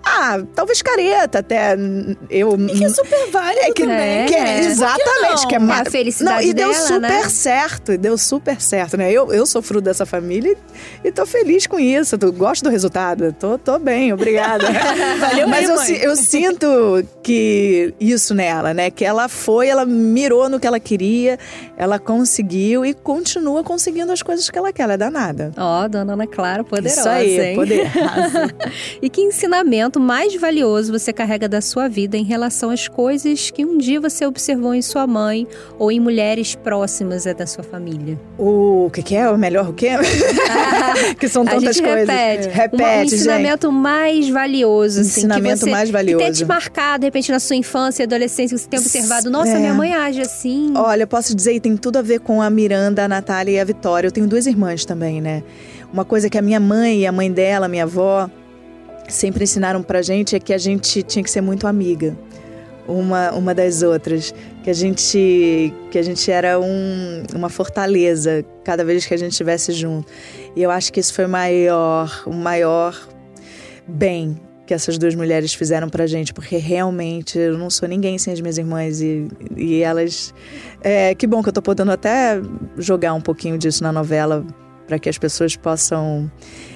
Ah, 0.04 0.40
talvez 0.56 0.82
careta 0.82 1.40
até. 1.40 1.76
Eu, 2.30 2.58
Que 2.58 2.86
é 2.86 2.90
super 2.90 3.30
válido 3.32 3.60
é 3.66 3.72
que, 3.72 3.84
também. 3.84 4.26
que 4.26 4.36
é- 4.36 4.42
É. 4.42 4.60
exatamente, 4.66 5.42
que 5.42 5.48
que 5.48 5.56
é 5.56 5.60
não? 5.60 5.68
ma- 5.68 5.78
É 5.80 5.82
a 5.82 5.86
felicidade 5.86 6.44
não, 6.44 6.50
e 6.50 6.54
deu 6.54 6.70
dela, 6.72 6.84
super 6.88 7.00
né? 7.02 7.30
certo, 7.30 7.92
e 7.94 7.98
deu 7.98 8.18
super 8.18 8.60
certo, 8.62 8.98
né? 8.98 9.12
Eu, 9.12 9.32
eu 9.32 9.46
sou 9.46 9.62
fruto 9.62 9.82
dessa 9.86 10.06
família 10.06 10.56
e, 11.04 11.08
e 11.08 11.12
tô 11.12 11.26
feliz 11.26 11.68
com 11.68 11.80
isso. 11.80 12.18
Tô, 12.18 12.32
gosto 12.32 12.64
do 12.64 12.70
resultado. 12.70 13.34
Tô, 13.40 13.58
tô 13.58 13.78
bem, 13.80 14.12
obrigada. 14.14 14.66
Valeu 15.20 15.48
Mas 15.48 15.70
aí, 15.70 15.98
eu, 16.04 16.10
eu 16.12 16.16
sinto 16.16 16.68
que 17.24 17.94
isso 18.00 18.34
nela, 18.34 18.74
né? 18.74 18.90
Que 18.90 19.06
ela 19.06 19.28
foi, 19.30 19.68
ela 19.68 19.86
mirou 19.86 20.50
no 20.50 20.60
que 20.60 20.68
ela 20.68 20.80
queria, 20.80 21.38
ela 21.78 22.00
conseguiu 22.00 22.86
e 22.86 22.94
continua 22.94 23.64
conseguindo 23.64 24.12
as 24.12 24.22
coisas 24.22 24.50
que 24.50 24.58
ela 24.58 24.72
quer. 24.74 24.82
Ela 24.84 24.94
é 24.94 24.98
danada. 24.98 25.52
Ó, 25.58 25.88
dona 25.88 26.14
Ana 26.14 26.26
Clara, 26.28 26.64
poderosa, 26.64 27.00
isso 27.02 27.08
aí, 27.10 27.40
hein? 27.40 27.56
poder. 27.56 27.92
E 29.02 29.10
que 29.10 29.22
ensinamento 29.22 29.91
ensinamento 29.92 30.00
mais 30.00 30.36
valioso 30.36 30.92
você 30.92 31.12
carrega 31.12 31.50
da 31.50 31.60
sua 31.60 31.88
vida 31.90 32.16
em 32.16 32.24
relação 32.24 32.70
às 32.70 32.88
coisas 32.88 33.50
que 33.52 33.66
um 33.66 33.78
dia 33.78 34.00
você 34.00 34.26
observou 34.26 34.74
em 34.74 34.82
sua 34.82 35.06
mãe 35.06 35.46
ou 35.78 35.92
em 35.92 36.00
mulheres 36.00 36.56
próximas 36.56 37.26
é 37.26 37.34
da 37.34 37.46
sua 37.46 37.64
família? 37.64 38.18
O 38.38 38.90
que, 38.94 39.02
que 39.04 39.16
é? 39.16 39.30
O 39.30 39.38
melhor 39.38 39.70
o 39.70 39.74
quê? 39.74 39.90
que 41.20 41.28
são 41.28 41.44
tantas 41.44 41.64
a 41.64 41.72
gente 41.74 41.82
coisas. 41.84 42.08
repete. 42.08 42.48
Repete, 42.50 42.84
um 42.84 43.00
gente. 43.02 43.16
ensinamento 43.16 43.72
mais 43.72 44.30
valioso, 44.30 45.02
assim, 45.02 45.22
Ensinamento 45.22 45.60
que 45.60 45.66
você, 45.66 45.72
mais 45.72 45.90
Que 45.90 45.96
tenha 45.98 46.16
valioso. 46.18 46.38
te 46.38 46.46
marcado, 46.46 47.00
de 47.02 47.08
repente, 47.08 47.32
na 47.32 47.40
sua 47.40 47.56
infância 47.56 48.04
e 48.04 48.06
adolescência, 48.06 48.56
que 48.56 48.62
você 48.64 48.70
tenha 48.70 48.82
observado. 48.82 49.30
Nossa, 49.30 49.52
É. 49.52 49.60
minha 49.60 49.74
mãe 49.74 49.94
age 49.94 50.22
assim. 50.22 50.74
Olha, 50.76 51.04
eu 51.04 51.08
posso 51.08 51.36
dizer, 51.36 51.54
e 51.54 51.60
tem 51.60 51.76
tudo 51.76 51.98
a 51.98 52.02
ver 52.02 52.20
com 52.20 52.42
a 52.42 52.50
Miranda, 52.50 53.04
a 53.04 53.08
Natália 53.08 53.52
e 53.52 53.60
a 53.60 53.64
Vitória. 53.66 54.08
Eu 54.08 54.12
tenho 54.12 54.28
duas 54.28 54.46
irmãs 54.48 54.86
também, 54.86 55.20
né? 55.20 55.44
Uma 55.92 56.06
coisa 56.06 56.30
que 56.30 56.38
a 56.38 56.42
minha 56.42 56.60
mãe 56.60 57.02
e 57.02 57.06
a 57.06 57.12
mãe 57.12 57.30
dela, 57.32 57.68
minha 57.68 57.84
avó, 57.84 58.30
sempre 59.14 59.44
ensinaram 59.44 59.84
pra 59.84 60.02
gente 60.02 60.36
é 60.36 60.40
que 60.40 60.54
a 60.54 60.58
gente 60.58 61.04
tinha 61.04 61.24
que 61.24 61.30
ser 61.30 61.42
muito 61.42 61.68
amiga 61.68 62.18
uma, 62.88 63.32
uma 63.32 63.54
das 63.54 63.82
outras. 63.82 64.34
Que 64.64 64.70
a 64.70 64.74
gente, 64.74 65.74
que 65.90 65.98
a 65.98 66.04
gente 66.04 66.30
era 66.32 66.60
um, 66.60 67.24
uma 67.34 67.50
fortaleza 67.50 68.46
cada 68.64 68.84
vez 68.84 69.06
que 69.06 69.14
a 69.14 69.18
gente 69.18 69.32
estivesse 69.32 69.72
junto. 69.72 70.12
E 70.56 70.62
eu 70.62 70.70
acho 70.70 70.94
que 70.94 71.00
isso 71.00 71.14
foi 71.14 71.26
maior, 71.26 72.24
o 72.26 72.34
maior 72.34 72.96
bem 73.88 74.40
que 74.68 74.74
essas 74.74 74.98
duas 74.98 75.16
mulheres 75.16 75.54
fizeram 75.54 75.90
pra 75.90 76.08
gente, 76.08 76.34
porque 76.34 76.56
realmente 76.56 77.38
eu 77.38 77.58
não 77.58 77.70
sou 77.70 77.90
ninguém 77.90 78.18
sem 78.18 78.32
as 78.32 78.40
minhas 78.40 78.58
irmãs 78.58 79.02
e, 79.02 79.28
e 79.58 79.82
elas. 79.82 80.34
É, 80.82 81.14
que 81.16 81.28
bom 81.28 81.42
que 81.42 81.50
eu 81.50 81.54
tô 81.54 81.62
podendo 81.62 81.92
até 81.92 82.40
jogar 82.78 83.14
um 83.14 83.20
pouquinho 83.20 83.58
disso 83.58 83.84
na 83.84 83.92
novela 83.92 84.46
para 84.92 85.00
que 85.00 85.08
as 85.08 85.18
pessoas 85.18 85.56
possam. 85.56 86.30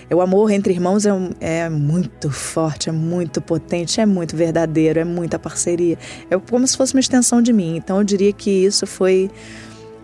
O 0.10 0.22
amor 0.22 0.50
entre 0.50 0.72
irmãos 0.72 1.06
é, 1.06 1.12
um- 1.14 1.32
é 1.42 1.68
muito 1.68 2.32
forte, 2.32 2.88
é 2.88 2.92
muito 2.94 3.42
potente, 3.42 4.00
é 4.00 4.06
muito 4.06 4.38
verdadeiro, 4.38 5.00
é 5.02 5.04
muita 5.04 5.38
parceria. 5.38 5.98
É 6.32 6.38
como 6.38 6.66
se 6.66 6.78
fosse 6.78 6.94
uma 6.94 7.02
extensão 7.02 7.42
de 7.42 7.52
mim. 7.52 7.76
Então 7.76 7.98
eu 7.98 8.06
diria 8.06 8.32
que 8.32 8.50
isso 8.50 8.88
foi, 8.88 9.30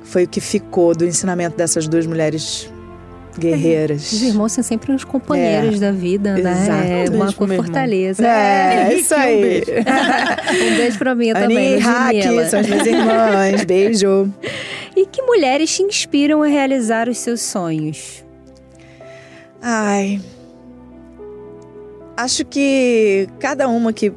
foi 0.04 0.26
o 0.26 0.28
que 0.28 0.42
ficou 0.42 0.94
do 0.94 1.06
ensinamento 1.06 1.56
dessas 1.56 1.88
duas 1.88 2.06
mulheres 2.06 2.70
guerreiras. 3.40 4.12
Os 4.12 4.22
irmãos 4.22 4.52
são 4.52 4.62
sempre 4.62 4.92
uns 4.92 5.06
companheiros 5.06 5.80
da 5.80 5.94
vida, 5.94 6.34
né? 6.34 6.40
Exato. 6.52 6.84
É 6.84 7.06
Um 7.10 7.16
uma 7.16 7.32
fortaleza. 7.32 8.28
É, 8.28 8.88
Henrique, 8.88 9.02
isso 9.04 9.14
um 9.14 9.18
aí. 9.18 9.42
beijo. 9.42 9.72
Um 10.52 10.76
beijo 10.76 10.98
pra 10.98 11.16
mim 11.16 11.32
também, 11.32 11.58
Aninha 11.58 11.78
e 11.78 11.80
Raque, 11.80 12.50
são 12.50 12.60
as 12.60 12.68
minhas 12.68 12.86
irmãs. 12.88 13.64
Beijo. 13.64 14.30
E 15.02 15.06
que 15.08 15.20
mulheres 15.24 15.76
te 15.76 15.82
inspiram 15.82 16.44
a 16.44 16.48
realizar 16.48 17.10
os 17.10 17.18
seus 17.18 17.42
sonhos? 17.42 18.24
Ai. 19.60 20.22
Acho 22.16 22.46
que 22.46 23.28
cada 23.40 23.68
uma 23.68 23.92
que, 23.92 24.14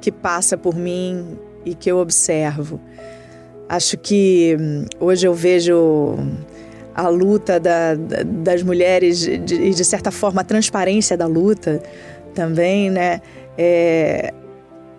que 0.00 0.10
passa 0.10 0.56
por 0.58 0.74
mim 0.74 1.38
e 1.64 1.76
que 1.76 1.88
eu 1.88 1.98
observo. 1.98 2.80
Acho 3.68 3.96
que 3.96 4.56
hum, 4.58 4.84
hoje 4.98 5.28
eu 5.28 5.32
vejo 5.32 6.16
a 6.92 7.08
luta 7.08 7.60
da- 7.60 7.94
da- 7.94 8.24
das 8.24 8.64
mulheres 8.64 9.28
e, 9.28 9.38
de, 9.38 9.70
de 9.70 9.84
certa 9.84 10.10
forma, 10.10 10.40
a 10.40 10.44
transparência 10.44 11.16
da 11.16 11.26
luta 11.26 11.80
também, 12.34 12.90
né? 12.90 13.20
É, 13.56 14.34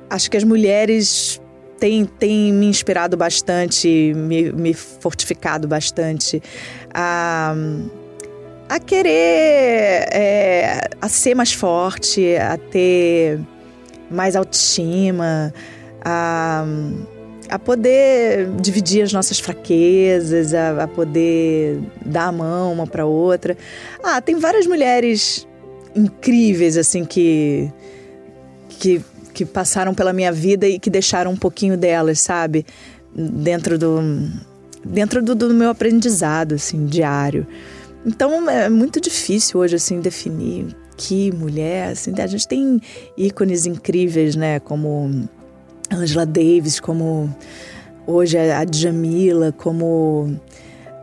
acho 0.10 0.32
que 0.32 0.38
as 0.38 0.46
mulheres 0.46 1.42
têm, 1.80 2.06
têm 2.06 2.52
me 2.52 2.66
inspirado 2.66 3.16
bastante, 3.16 4.14
me, 4.16 4.52
me 4.52 4.74
fortificado 4.74 5.68
bastante 5.68 6.42
a, 6.94 7.54
a 8.70 8.80
querer 8.80 10.08
é, 10.12 10.90
a 11.02 11.10
ser 11.10 11.36
mais 11.36 11.54
forte, 11.54 12.36
a 12.36 12.58
ter 12.58 13.40
mais 14.10 14.36
autoestima, 14.36 15.54
a, 16.04 16.66
a 17.50 17.60
poder 17.60 18.50
dividir 18.62 19.04
as 19.04 19.14
nossas 19.14 19.40
fraquezas, 19.40 20.54
a, 20.54 20.84
a 20.84 20.88
poder 20.88 21.80
dar 22.06 22.28
a 22.28 22.32
mão 22.32 22.74
uma 22.74 22.88
para 22.88 23.06
outra. 23.06 23.58
Ah, 24.04 24.22
tem 24.22 24.36
várias 24.36 24.66
mulheres 24.66 25.48
incríveis 25.96 26.78
assim 26.78 27.04
que 27.04 27.72
que 28.80 29.02
que 29.38 29.46
passaram 29.46 29.94
pela 29.94 30.12
minha 30.12 30.32
vida 30.32 30.68
e 30.68 30.80
que 30.80 30.90
deixaram 30.90 31.30
um 31.30 31.38
pouquinho 31.38 31.78
delas, 31.78 32.20
sabe? 32.20 32.66
Dentro 33.16 33.78
do 33.78 34.00
dentro 34.84 35.22
do, 35.22 35.36
do 35.36 35.54
meu 35.54 35.70
aprendizado 35.70 36.56
assim 36.56 36.88
diário. 36.88 37.46
Então 38.04 38.50
é 38.50 38.68
muito 38.68 39.00
difícil 39.00 39.60
hoje 39.60 39.76
assim 39.76 40.00
definir 40.00 40.76
que 40.98 41.32
mulher, 41.32 41.92
assim, 41.92 42.12
a 42.20 42.26
gente 42.26 42.48
tem 42.48 42.82
ícones 43.16 43.68
incríveis, 43.68 44.36
né, 44.36 44.60
como 44.60 45.30
Angela 45.92 46.26
Davis, 46.26 46.80
como 46.80 47.30
hoje 48.08 48.40
a 48.40 48.64
Djamila, 48.64 49.52
como 49.52 50.36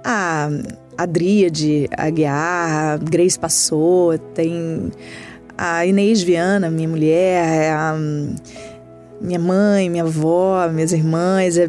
a 0.02 0.48
Adríade 0.98 1.88
Aguiar, 1.96 2.94
a 2.94 2.96
Grace 2.96 3.38
Passou, 3.38 4.18
tem 4.18 4.90
a 5.56 5.86
Inês 5.86 6.22
Viana, 6.22 6.70
minha 6.70 6.88
mulher, 6.88 7.72
a 7.72 7.96
minha 9.20 9.38
mãe, 9.38 9.88
minha 9.88 10.02
avó, 10.02 10.68
minhas 10.68 10.92
irmãs, 10.92 11.56
é 11.56 11.68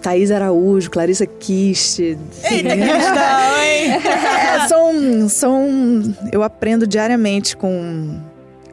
Thaís 0.00 0.30
Araújo, 0.30 0.90
Clarissa 0.90 1.26
Kist. 1.26 1.98
Eita, 1.98 2.18
questão, 2.76 3.62
hein? 3.62 3.90
É, 3.92 4.68
são, 4.68 5.28
são. 5.28 6.14
Eu 6.30 6.42
aprendo 6.42 6.86
diariamente 6.86 7.56
com, 7.56 8.20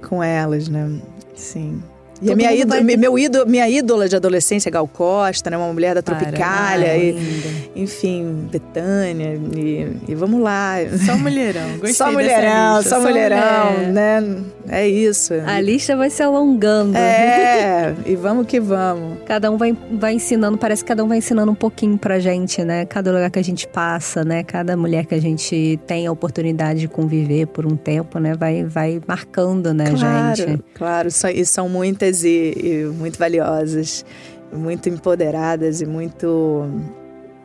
com 0.07 0.21
elas, 0.21 0.67
né? 0.67 0.89
Sim. 1.35 1.81
E 2.21 2.35
minha, 2.35 2.53
ídola, 2.53 2.81
vai- 2.83 2.97
meu 2.97 3.17
ídolo, 3.17 3.45
minha 3.49 3.67
ídola 3.69 4.07
de 4.07 4.15
adolescência, 4.15 4.69
Gal 4.69 4.87
Costa, 4.87 5.49
né? 5.49 5.57
Uma 5.57 5.73
mulher 5.73 5.95
da 5.95 6.01
Tropicália. 6.01 6.95
E, 6.97 7.71
enfim, 7.75 8.47
Betânia. 8.51 9.39
E, 9.55 9.97
e 10.07 10.15
vamos 10.15 10.41
lá. 10.41 10.75
Só 11.05 11.17
mulherão. 11.17 11.69
Gostei 11.81 11.93
só 11.93 12.11
mulherão, 12.11 12.77
lista. 12.77 12.89
só 12.89 12.99
mulherão, 13.01 13.71
mulher. 13.73 13.91
né? 13.91 14.37
É 14.69 14.87
isso. 14.87 15.33
A 15.45 15.59
lista 15.59 15.95
vai 15.95 16.09
se 16.09 16.21
alongando. 16.21 16.95
É, 16.97 17.93
e 18.05 18.15
vamos 18.15 18.45
que 18.45 18.59
vamos. 18.59 19.17
Cada 19.25 19.49
um 19.49 19.57
vai, 19.57 19.75
vai 19.93 20.13
ensinando, 20.13 20.57
parece 20.57 20.83
que 20.83 20.87
cada 20.89 21.03
um 21.03 21.07
vai 21.07 21.17
ensinando 21.17 21.51
um 21.51 21.55
pouquinho 21.55 21.97
pra 21.97 22.19
gente, 22.19 22.63
né? 22.63 22.85
Cada 22.85 23.11
lugar 23.11 23.29
que 23.31 23.39
a 23.39 23.43
gente 23.43 23.67
passa, 23.67 24.23
né? 24.23 24.43
Cada 24.43 24.77
mulher 24.77 25.05
que 25.05 25.15
a 25.15 25.21
gente 25.21 25.79
tem 25.87 26.05
a 26.07 26.11
oportunidade 26.11 26.81
de 26.81 26.87
conviver 26.87 27.47
por 27.47 27.65
um 27.65 27.75
tempo, 27.75 28.19
né? 28.19 28.33
Vai, 28.35 28.63
vai 28.63 29.01
marcando, 29.07 29.73
né, 29.73 29.85
Claro, 29.97 30.35
gente? 30.35 30.63
claro. 30.75 31.09
São, 31.11 31.29
e 31.29 31.45
são 31.45 31.67
muitas 31.67 32.10
e, 32.23 32.53
e 32.57 32.85
muito 32.85 33.17
valiosas, 33.17 34.05
muito 34.51 34.89
empoderadas 34.89 35.81
e 35.81 35.85
muito. 35.85 36.69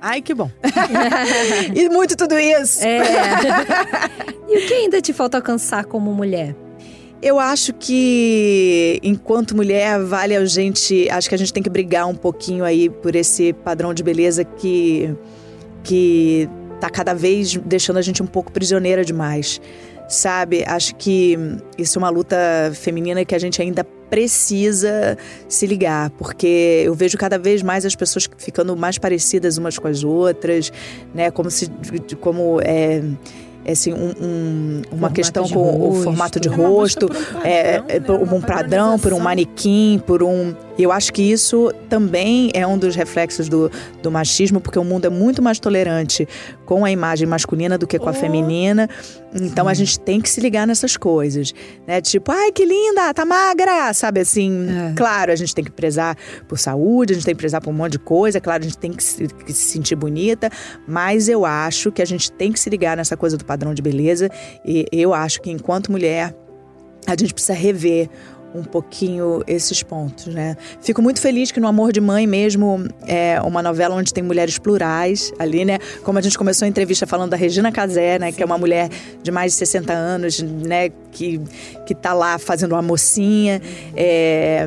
Ai, 0.00 0.20
que 0.20 0.34
bom. 0.34 0.50
e 1.74 1.88
muito 1.88 2.16
tudo 2.16 2.38
isso! 2.38 2.84
É. 2.84 3.02
e 4.48 4.58
o 4.58 4.66
que 4.66 4.74
ainda 4.74 5.00
te 5.00 5.12
falta 5.12 5.38
alcançar 5.38 5.84
como 5.84 6.12
mulher? 6.12 6.54
Eu 7.22 7.40
acho 7.40 7.72
que, 7.72 9.00
enquanto 9.02 9.56
mulher, 9.56 9.98
vale 10.04 10.36
a 10.36 10.44
gente. 10.44 11.08
Acho 11.10 11.28
que 11.28 11.34
a 11.34 11.38
gente 11.38 11.52
tem 11.52 11.62
que 11.62 11.70
brigar 11.70 12.06
um 12.06 12.14
pouquinho 12.14 12.62
aí 12.62 12.90
por 12.90 13.16
esse 13.16 13.52
padrão 13.52 13.94
de 13.94 14.02
beleza 14.02 14.44
que. 14.44 15.14
que 15.82 16.48
tá 16.80 16.90
cada 16.90 17.14
vez 17.14 17.56
deixando 17.56 17.96
a 17.96 18.02
gente 18.02 18.22
um 18.22 18.26
pouco 18.26 18.52
prisioneira 18.52 19.04
demais. 19.04 19.60
Sabe? 20.08 20.62
Acho 20.66 20.94
que 20.94 21.38
isso 21.78 21.98
é 21.98 22.00
uma 22.00 22.10
luta 22.10 22.36
feminina 22.74 23.24
que 23.24 23.34
a 23.34 23.38
gente 23.38 23.60
ainda 23.60 23.84
precisa 24.10 25.16
se 25.48 25.66
ligar, 25.66 26.10
porque 26.10 26.82
eu 26.84 26.94
vejo 26.94 27.16
cada 27.18 27.38
vez 27.38 27.62
mais 27.62 27.84
as 27.84 27.94
pessoas 27.94 28.28
ficando 28.38 28.76
mais 28.76 28.98
parecidas 28.98 29.56
umas 29.58 29.78
com 29.78 29.88
as 29.88 30.02
outras, 30.04 30.72
né? 31.14 31.30
Como 31.30 31.50
se. 31.50 31.70
como 32.20 32.60
é. 32.62 33.02
é 33.64 33.72
assim, 33.72 33.92
um- 33.92 34.14
um- 34.20 34.76
uma 34.76 35.10
Formato 35.10 35.14
questão 35.14 35.48
com 35.48 35.58
o 35.58 35.88
rosto. 35.88 36.02
formato 36.04 36.40
de 36.40 36.48
É 36.48 36.52
rosto, 36.52 37.06
um 37.06 37.08
padrão, 37.08 37.42
é, 37.44 37.74
é, 37.76 37.80
né? 37.80 38.00
por 38.00 38.20
Uma 38.20 38.34
um 38.34 38.40
padrão, 38.40 38.98
por 38.98 39.12
um 39.12 39.18
manequim, 39.18 40.00
por 40.06 40.22
um. 40.22 40.54
E 40.78 40.82
eu 40.82 40.92
acho 40.92 41.12
que 41.12 41.22
isso 41.22 41.72
também 41.88 42.50
é 42.54 42.66
um 42.66 42.76
dos 42.76 42.94
reflexos 42.94 43.48
do, 43.48 43.70
do 44.02 44.10
machismo, 44.10 44.60
porque 44.60 44.78
o 44.78 44.84
mundo 44.84 45.06
é 45.06 45.10
muito 45.10 45.40
mais 45.42 45.58
tolerante 45.58 46.28
com 46.64 46.84
a 46.84 46.90
imagem 46.90 47.26
masculina 47.26 47.78
do 47.78 47.86
que 47.86 47.98
com 47.98 48.08
a 48.08 48.12
Oh. 48.12 48.14
feminina. 48.14 48.88
Então 49.34 49.68
a 49.68 49.74
gente 49.74 49.98
tem 50.00 50.20
que 50.20 50.28
se 50.28 50.40
ligar 50.40 50.66
nessas 50.66 50.96
coisas, 50.96 51.52
né? 51.86 52.00
Tipo, 52.00 52.32
ai 52.32 52.50
que 52.52 52.64
linda, 52.64 53.12
tá 53.12 53.24
magra, 53.24 53.92
sabe 53.92 54.20
assim? 54.20 54.66
É. 54.68 54.94
Claro, 54.94 55.32
a 55.32 55.36
gente 55.36 55.54
tem 55.54 55.64
que 55.64 55.70
prezar 55.70 56.16
por 56.48 56.58
saúde, 56.58 57.12
a 57.12 57.14
gente 57.14 57.24
tem 57.24 57.34
que 57.34 57.38
prezar 57.38 57.60
por 57.60 57.70
um 57.70 57.74
monte 57.74 57.92
de 57.92 57.98
coisa, 57.98 58.40
claro, 58.40 58.62
a 58.62 58.64
gente 58.64 58.78
tem 58.78 58.92
que 58.92 59.02
se, 59.02 59.28
que 59.28 59.52
se 59.52 59.72
sentir 59.72 59.94
bonita, 59.96 60.50
mas 60.88 61.28
eu 61.28 61.44
acho 61.44 61.92
que 61.92 62.00
a 62.00 62.06
gente 62.06 62.32
tem 62.32 62.50
que 62.52 62.58
se 62.58 62.70
ligar 62.70 62.96
nessa 62.96 63.16
coisa 63.16 63.36
do 63.36 63.44
padrão 63.44 63.74
de 63.74 63.82
beleza. 63.82 64.30
E 64.64 64.86
eu 64.92 65.12
acho 65.12 65.40
que 65.42 65.50
enquanto 65.50 65.92
mulher 65.92 66.34
a 67.06 67.12
gente 67.12 67.32
precisa 67.32 67.54
rever 67.54 68.08
um 68.54 68.62
pouquinho 68.62 69.42
esses 69.46 69.82
pontos, 69.82 70.26
né? 70.26 70.56
Fico 70.80 71.02
muito 71.02 71.20
feliz 71.20 71.50
que 71.50 71.60
no 71.60 71.68
Amor 71.68 71.92
de 71.92 72.00
Mãe 72.00 72.26
mesmo 72.26 72.86
é 73.06 73.40
uma 73.42 73.62
novela 73.62 73.94
onde 73.94 74.12
tem 74.12 74.22
mulheres 74.24 74.58
plurais 74.58 75.32
ali, 75.38 75.64
né? 75.64 75.78
Como 76.02 76.18
a 76.18 76.22
gente 76.22 76.38
começou 76.38 76.64
a 76.64 76.68
entrevista 76.68 77.06
falando 77.06 77.30
da 77.30 77.36
Regina 77.36 77.70
Casé, 77.70 78.18
né? 78.18 78.32
Que 78.32 78.42
é 78.42 78.46
uma 78.46 78.58
mulher 78.58 78.88
de 79.22 79.30
mais 79.30 79.52
de 79.52 79.58
60 79.58 79.92
anos, 79.92 80.40
né? 80.40 80.90
Que, 81.10 81.40
que 81.86 81.94
tá 81.94 82.12
lá 82.12 82.38
fazendo 82.38 82.72
uma 82.72 82.82
mocinha. 82.82 83.60
É, 83.94 84.66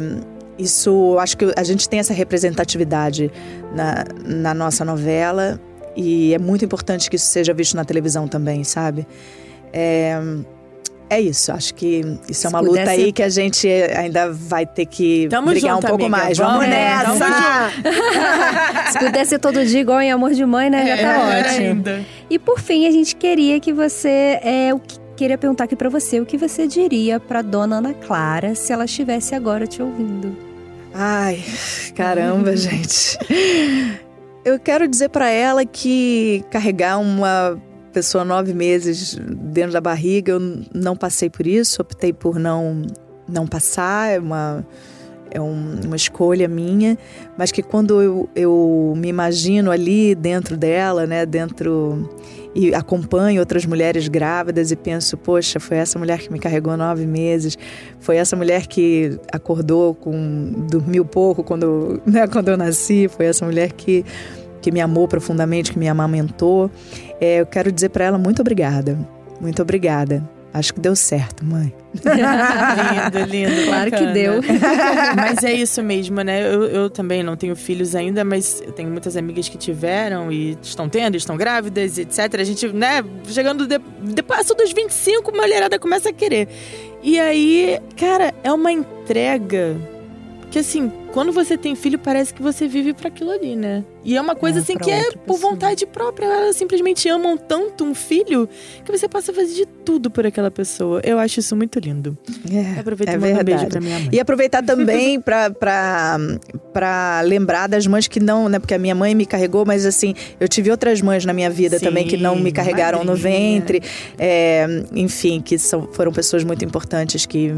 isso, 0.57 1.17
acho 1.19 1.37
que 1.37 1.53
a 1.55 1.63
gente 1.63 1.87
tem 1.87 1.99
essa 1.99 2.13
representatividade 2.13 3.31
na, 3.73 4.05
na 4.25 4.53
nossa 4.53 4.83
novela 4.83 5.59
e 5.95 6.33
é 6.33 6.39
muito 6.39 6.63
importante 6.63 7.09
que 7.09 7.15
isso 7.15 7.27
seja 7.27 7.53
visto 7.53 7.75
na 7.75 7.85
televisão 7.85 8.27
também, 8.27 8.63
sabe? 8.63 9.07
É, 9.71 10.19
é 11.09 11.19
isso, 11.19 11.51
acho 11.51 11.73
que 11.73 12.01
isso 12.29 12.45
é 12.45 12.49
uma 12.49 12.59
luta 12.59 12.89
aí 12.89 13.11
que 13.11 13.23
a 13.23 13.29
gente 13.29 13.67
ainda 13.67 14.31
vai 14.31 14.65
ter 14.65 14.85
que 14.85 15.27
Tamo 15.29 15.47
brigar 15.47 15.73
junto, 15.75 15.85
um 15.85 15.89
pouco 15.89 16.05
amiga. 16.05 16.23
mais. 16.23 16.37
Vamos, 16.37 16.53
Vamos 16.53 16.69
nessa! 16.69 17.71
Se 18.91 18.99
pudesse 18.99 19.29
ser 19.31 19.39
todo 19.39 19.65
dia 19.65 19.79
igual 19.79 20.01
em 20.01 20.11
Amor 20.11 20.31
de 20.33 20.45
Mãe, 20.45 20.69
né? 20.69 20.85
Já 20.85 20.97
tá 20.97 21.13
é, 21.13 21.41
ótimo. 21.41 21.67
Ainda. 21.67 22.05
E 22.29 22.37
por 22.37 22.59
fim, 22.59 22.87
a 22.87 22.91
gente 22.91 23.15
queria 23.15 23.59
que 23.59 23.73
você. 23.73 24.39
É, 24.43 24.71
o 24.73 24.79
que, 24.79 24.99
queria 25.15 25.37
perguntar 25.37 25.65
aqui 25.65 25.75
para 25.75 25.89
você 25.89 26.21
o 26.21 26.25
que 26.25 26.37
você 26.37 26.65
diria 26.65 27.19
para 27.19 27.41
dona 27.41 27.79
Ana 27.79 27.93
Clara 27.93 28.55
se 28.55 28.71
ela 28.71 28.85
estivesse 28.85 29.35
agora 29.35 29.67
te 29.67 29.81
ouvindo. 29.81 30.37
Ai, 30.93 31.43
caramba, 31.95 32.55
gente. 32.57 33.17
Eu 34.45 34.59
quero 34.59 34.87
dizer 34.87 35.09
para 35.09 35.29
ela 35.29 35.65
que 35.65 36.43
carregar 36.49 36.99
uma 36.99 37.61
pessoa 37.89 38.23
nove 38.23 38.53
meses 38.53 39.15
dentro 39.15 39.73
da 39.73 39.81
barriga, 39.81 40.33
eu 40.33 40.39
não 40.73 40.95
passei 40.95 41.29
por 41.29 41.45
isso, 41.45 41.81
optei 41.81 42.13
por 42.13 42.39
não, 42.39 42.83
não 43.27 43.45
passar, 43.47 44.11
é 44.11 44.19
uma, 44.19 44.65
é 45.31 45.39
um, 45.39 45.81
uma 45.85 45.95
escolha 45.95 46.47
minha, 46.47 46.97
mas 47.37 47.51
que 47.51 47.61
quando 47.61 48.01
eu, 48.01 48.29
eu 48.35 48.93
me 48.97 49.07
imagino 49.07 49.71
ali 49.71 50.15
dentro 50.15 50.57
dela, 50.57 51.05
né, 51.05 51.25
dentro 51.25 52.09
e 52.55 52.73
acompanho 52.73 53.39
outras 53.39 53.65
mulheres 53.65 54.07
grávidas 54.07 54.71
e 54.71 54.75
penso, 54.75 55.15
poxa, 55.17 55.59
foi 55.59 55.77
essa 55.77 55.99
mulher 55.99 56.19
que 56.19 56.31
me 56.31 56.39
carregou 56.39 56.75
nove 56.75 57.05
meses, 57.05 57.57
foi 57.99 58.17
essa 58.17 58.35
mulher 58.35 58.65
que 58.65 59.19
acordou 59.31 59.93
com 59.93 60.65
dormiu 60.69 61.05
pouco 61.05 61.43
quando, 61.43 62.01
né, 62.05 62.27
quando 62.27 62.49
eu 62.49 62.57
nasci, 62.57 63.07
foi 63.07 63.27
essa 63.27 63.45
mulher 63.45 63.71
que 63.73 64.03
que 64.61 64.71
me 64.71 64.81
amou 64.81 65.07
profundamente, 65.07 65.71
que 65.71 65.79
me 65.79 65.87
amamentou. 65.87 66.69
É, 67.19 67.41
eu 67.41 67.45
quero 67.45 67.71
dizer 67.71 67.89
para 67.89 68.05
ela 68.05 68.17
muito 68.17 68.41
obrigada. 68.41 68.97
Muito 69.39 69.61
obrigada. 69.61 70.27
Acho 70.51 70.73
que 70.73 70.79
deu 70.79 70.95
certo, 70.95 71.45
mãe. 71.45 71.71
lindo, 71.93 73.31
lindo. 73.31 73.65
Claro 73.67 73.91
bacana. 73.91 74.07
que 74.07 74.13
deu. 74.13 74.41
mas 75.15 75.43
é 75.43 75.53
isso 75.53 75.83
mesmo, 75.83 76.21
né? 76.21 76.41
Eu, 76.41 76.63
eu, 76.63 76.89
também 76.89 77.21
não 77.21 77.37
tenho 77.37 77.55
filhos 77.55 77.93
ainda, 77.93 78.25
mas 78.25 78.59
eu 78.65 78.71
tenho 78.71 78.89
muitas 78.89 79.15
amigas 79.15 79.47
que 79.47 79.59
tiveram 79.59 80.31
e 80.31 80.57
estão 80.59 80.89
tendo, 80.89 81.15
estão 81.15 81.37
grávidas, 81.37 81.99
etc. 81.99 82.39
A 82.39 82.43
gente, 82.43 82.67
né, 82.69 83.03
chegando 83.25 83.67
de, 83.67 83.79
depois 84.01 84.47
dos 84.47 84.73
25, 84.73 85.29
a 85.29 85.37
mulherada 85.37 85.77
começa 85.77 86.09
a 86.09 86.13
querer. 86.13 86.47
E 87.03 87.19
aí, 87.19 87.79
cara, 87.95 88.33
é 88.43 88.51
uma 88.51 88.71
entrega 88.71 89.77
que 90.49 90.57
assim, 90.57 90.91
quando 91.11 91.31
você 91.31 91.57
tem 91.57 91.75
filho, 91.75 91.97
parece 91.97 92.33
que 92.33 92.41
você 92.41 92.67
vive 92.67 92.93
para 92.93 93.07
aquilo 93.07 93.31
ali, 93.31 93.55
né? 93.55 93.83
E 94.03 94.15
é 94.15 94.21
uma 94.21 94.35
coisa 94.35 94.59
é, 94.59 94.61
assim 94.61 94.77
que 94.77 94.91
é 94.91 95.11
por 95.11 95.37
vontade 95.37 95.85
própria. 95.85 96.25
Elas 96.25 96.55
simplesmente 96.55 97.09
amam 97.09 97.35
tanto 97.37 97.83
um 97.83 97.95
filho 97.95 98.47
que 98.85 98.91
você 98.91 99.07
passa 99.07 99.31
a 99.31 99.35
fazer 99.35 99.53
de 99.53 99.65
tudo 99.65 100.09
por 100.11 100.25
aquela 100.25 100.51
pessoa. 100.51 101.01
Eu 101.03 101.17
acho 101.19 101.39
isso 101.39 101.55
muito 101.55 101.79
lindo. 101.79 102.17
É, 102.51 102.79
Aproveita 102.79 103.11
é 103.11 103.15
e 103.15 103.17
manda 103.17 103.41
um 103.41 103.43
beijo 103.43 103.67
pra 103.67 103.81
minha 103.81 103.99
mãe. 103.99 104.09
E 104.11 104.19
aproveitar 104.19 104.63
também 104.63 105.19
pra, 105.19 105.49
pra, 105.49 106.17
pra 106.71 107.21
lembrar 107.21 107.67
das 107.67 107.87
mães 107.87 108.07
que 108.07 108.19
não, 108.19 108.47
né? 108.47 108.59
Porque 108.59 108.73
a 108.73 108.79
minha 108.79 108.95
mãe 108.95 109.15
me 109.15 109.25
carregou, 109.25 109.65
mas 109.65 109.85
assim, 109.85 110.13
eu 110.39 110.47
tive 110.47 110.69
outras 110.69 111.01
mães 111.01 111.25
na 111.25 111.33
minha 111.33 111.49
vida 111.49 111.79
Sim, 111.79 111.85
também 111.85 112.07
que 112.07 112.17
não 112.17 112.35
me 112.35 112.51
carregaram 112.51 112.99
madrinha. 112.99 113.15
no 113.15 113.21
ventre. 113.21 113.81
É, 114.17 114.65
enfim, 114.93 115.41
que 115.41 115.57
são, 115.57 115.89
foram 115.91 116.11
pessoas 116.11 116.43
muito 116.43 116.63
importantes 116.63 117.25
que. 117.25 117.51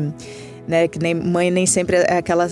Né, 0.68 0.88
que 0.88 1.00
nem 1.00 1.16
mãe 1.16 1.50
nem 1.50 1.66
sempre 1.66 1.98
é 1.98 2.18
aquela 2.18 2.48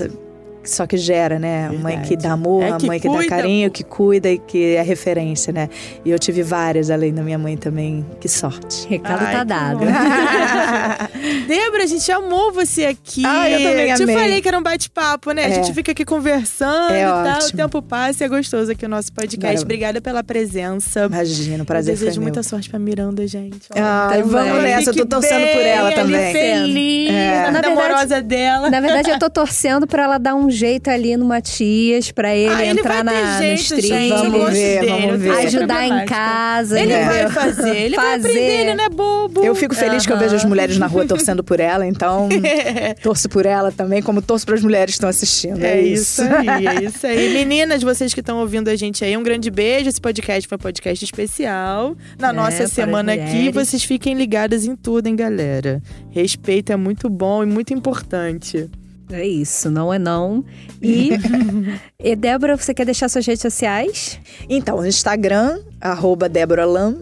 só 0.63 0.85
que 0.85 0.97
gera, 0.97 1.39
né? 1.39 1.67
A 1.67 1.73
mãe 1.73 2.01
que 2.01 2.15
dá 2.15 2.33
amor, 2.33 2.63
é 2.63 2.69
a 2.69 2.79
mãe 2.79 2.99
que 2.99 3.07
cuida. 3.07 3.23
dá 3.23 3.29
carinho, 3.29 3.71
que 3.71 3.83
cuida 3.83 4.29
e 4.29 4.37
que 4.37 4.75
é 4.75 4.81
referência, 4.81 5.53
né? 5.53 5.69
E 6.03 6.09
eu 6.09 6.19
tive 6.19 6.43
várias, 6.43 6.89
além 6.89 7.13
da 7.13 7.21
minha 7.21 7.37
mãe 7.37 7.55
também. 7.55 8.05
Que 8.19 8.27
sorte. 8.27 8.87
Recado 8.87 9.23
Ai, 9.25 9.33
tá 9.33 9.43
dado. 9.43 9.79
Débora, 11.47 11.83
a 11.83 11.87
gente 11.87 12.11
amou 12.11 12.51
você 12.51 12.85
aqui. 12.85 13.23
Ah, 13.25 13.49
eu 13.49 13.57
também 13.57 13.91
amei. 13.91 14.05
Te 14.05 14.13
falei 14.13 14.41
que 14.41 14.47
era 14.47 14.59
um 14.59 14.63
bate-papo, 14.63 15.31
né? 15.31 15.43
É. 15.43 15.45
A 15.45 15.49
gente 15.49 15.73
fica 15.73 15.91
aqui 15.91 16.03
conversando 16.03 16.91
é 16.91 17.01
e 17.01 17.05
tal. 17.05 17.37
Ótimo. 17.37 17.49
O 17.49 17.57
tempo 17.57 17.81
passa 17.81 18.23
e 18.23 18.25
é 18.25 18.29
gostoso 18.29 18.71
aqui 18.71 18.85
o 18.85 18.89
nosso 18.89 19.13
podcast. 19.13 19.63
Obrigada 19.63 20.01
pela 20.01 20.23
presença. 20.23 21.05
Imagina, 21.05 21.63
um 21.63 21.65
prazer 21.65 21.95
eu 21.95 21.99
desejo 21.99 22.21
muita 22.21 22.43
sorte 22.43 22.69
pra 22.69 22.79
Miranda, 22.79 23.25
gente. 23.25 23.69
Ai, 23.75 24.21
vamos 24.23 24.61
nessa. 24.61 24.89
Eu 24.89 24.95
tô 24.95 25.05
torcendo 25.05 25.41
bem, 25.41 25.53
por 25.53 25.61
ela 25.61 25.91
também. 25.93 26.33
Feliz, 26.33 27.09
é. 27.09 27.51
na 27.51 27.59
amorosa 27.59 28.21
dela. 28.21 28.69
Na 28.69 28.81
verdade, 28.81 29.09
eu 29.09 29.19
tô 29.19 29.29
torcendo 29.29 29.87
pra 29.87 30.03
ela 30.03 30.17
dar 30.17 30.35
um 30.35 30.48
jeito 30.51 30.89
ali 30.89 31.15
no 31.17 31.25
Matias 31.25 32.11
pra 32.11 32.35
ele 32.35 32.53
ah, 32.53 32.65
entrar 32.65 32.95
ele 32.95 33.03
na, 33.03 33.37
jeito, 33.39 33.73
no 33.73 33.79
stream. 33.79 34.09
Vamos 34.09 34.49
ver, 34.51 34.81
dele, 34.81 34.87
vamos 34.87 35.21
ver. 35.21 35.31
Ajudar 35.31 35.87
em 35.87 36.05
casa. 36.05 36.79
Ele 36.79 36.93
né? 36.93 37.05
vai 37.05 37.29
fazer, 37.29 37.75
ele 37.75 37.95
fazer. 37.95 38.07
vai 38.07 38.15
aprender, 38.15 38.61
ele 38.61 38.73
não 38.75 38.83
é 38.83 38.89
bobo. 38.89 39.43
Eu 39.43 39.55
fico 39.55 39.75
feliz 39.75 40.05
que 40.05 40.11
eu 40.11 40.17
vejo 40.17 40.35
as 40.35 40.45
mulheres 40.45 40.77
na 40.77 40.87
rua 40.87 41.05
torcendo 41.05 41.43
por 41.43 41.59
ela, 41.59 41.85
então 41.85 42.29
torço 43.01 43.29
por 43.29 43.45
ela 43.45 43.71
também, 43.71 44.01
como 44.01 44.21
torço 44.21 44.45
para 44.45 44.55
as 44.55 44.63
mulheres 44.63 44.93
que 44.93 44.97
estão 44.97 45.09
assistindo. 45.09 45.63
É, 45.63 45.79
é 45.79 45.81
isso. 45.81 46.21
isso 46.21 46.33
aí, 46.33 46.67
é 46.67 46.83
isso 46.85 47.07
aí. 47.07 47.33
Meninas, 47.33 47.83
vocês 47.83 48.13
que 48.13 48.19
estão 48.19 48.39
ouvindo 48.39 48.69
a 48.69 48.75
gente 48.75 49.03
aí, 49.03 49.15
um 49.15 49.23
grande 49.23 49.49
beijo. 49.49 49.89
Esse 49.89 50.01
podcast 50.01 50.47
foi 50.47 50.55
um 50.57 50.61
podcast 50.61 51.03
especial. 51.03 51.95
Na 52.17 52.29
é, 52.29 52.33
nossa 52.33 52.67
semana 52.67 53.13
aqui, 53.13 53.51
vocês 53.51 53.83
fiquem 53.83 54.15
ligadas 54.15 54.65
em 54.65 54.75
tudo, 54.75 55.07
hein, 55.07 55.15
galera. 55.15 55.81
Respeito 56.11 56.71
é 56.71 56.75
muito 56.75 57.09
bom 57.09 57.43
e 57.43 57.45
muito 57.45 57.73
importante. 57.73 58.69
É 59.11 59.25
isso, 59.25 59.71
não 59.71 59.93
é 59.93 59.97
não. 59.97 60.45
E, 60.81 61.11
e 61.99 62.15
Débora, 62.15 62.55
você 62.55 62.73
quer 62.73 62.85
deixar 62.85 63.09
suas 63.09 63.25
redes 63.25 63.41
sociais? 63.41 64.19
Então, 64.47 64.85
Instagram, 64.85 65.59
arroba 65.81 66.29
Débora 66.29 66.65
Lam. 66.65 66.97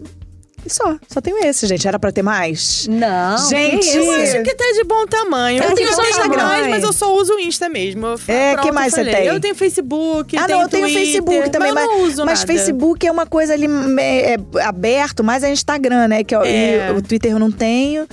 E 0.64 0.72
só, 0.72 0.96
só 1.08 1.20
tenho 1.20 1.38
esse, 1.44 1.66
gente. 1.66 1.86
Era 1.86 1.98
pra 1.98 2.10
ter 2.10 2.22
mais? 2.22 2.86
Não. 2.88 3.48
Gente, 3.48 3.88
eu 3.96 4.10
acho 4.10 4.42
que 4.42 4.54
tá 4.54 4.64
de 4.74 4.84
bom 4.84 5.06
tamanho. 5.06 5.62
Eu, 5.62 5.70
eu 5.70 5.74
tenho 5.74 5.94
só 5.94 6.02
Instagram, 6.02 6.42
mais, 6.42 6.66
mas 6.66 6.82
eu 6.82 6.92
só 6.92 7.14
uso 7.14 7.34
o 7.34 7.38
Insta 7.38 7.68
mesmo. 7.68 8.06
É, 8.26 8.54
o 8.54 8.58
que 8.58 8.72
mais 8.72 8.92
você 8.92 9.04
tem? 9.04 9.26
Eu 9.26 9.38
tenho 9.40 9.54
Facebook, 9.54 10.36
ah, 10.36 10.46
tenho 10.46 10.58
não, 10.58 10.64
eu 10.64 10.68
tenho 10.68 10.84
Twitter, 10.86 11.04
Facebook 11.04 11.50
também, 11.50 11.72
mas, 11.72 11.86
mas, 11.86 11.98
não 11.98 12.06
uso 12.06 12.24
mas 12.24 12.40
nada. 12.40 12.52
Facebook 12.52 13.06
é 13.06 13.10
uma 13.12 13.26
coisa 13.26 13.54
ali 13.54 13.66
é, 14.00 14.34
é, 14.34 14.62
aberto, 14.62 15.22
mas 15.22 15.44
é 15.44 15.52
Instagram, 15.52 16.08
né? 16.08 16.24
Que 16.24 16.34
eu, 16.34 16.42
é. 16.42 16.90
o 16.90 17.00
Twitter 17.00 17.32
eu 17.32 17.38
não 17.38 17.52
tenho. 17.52 18.06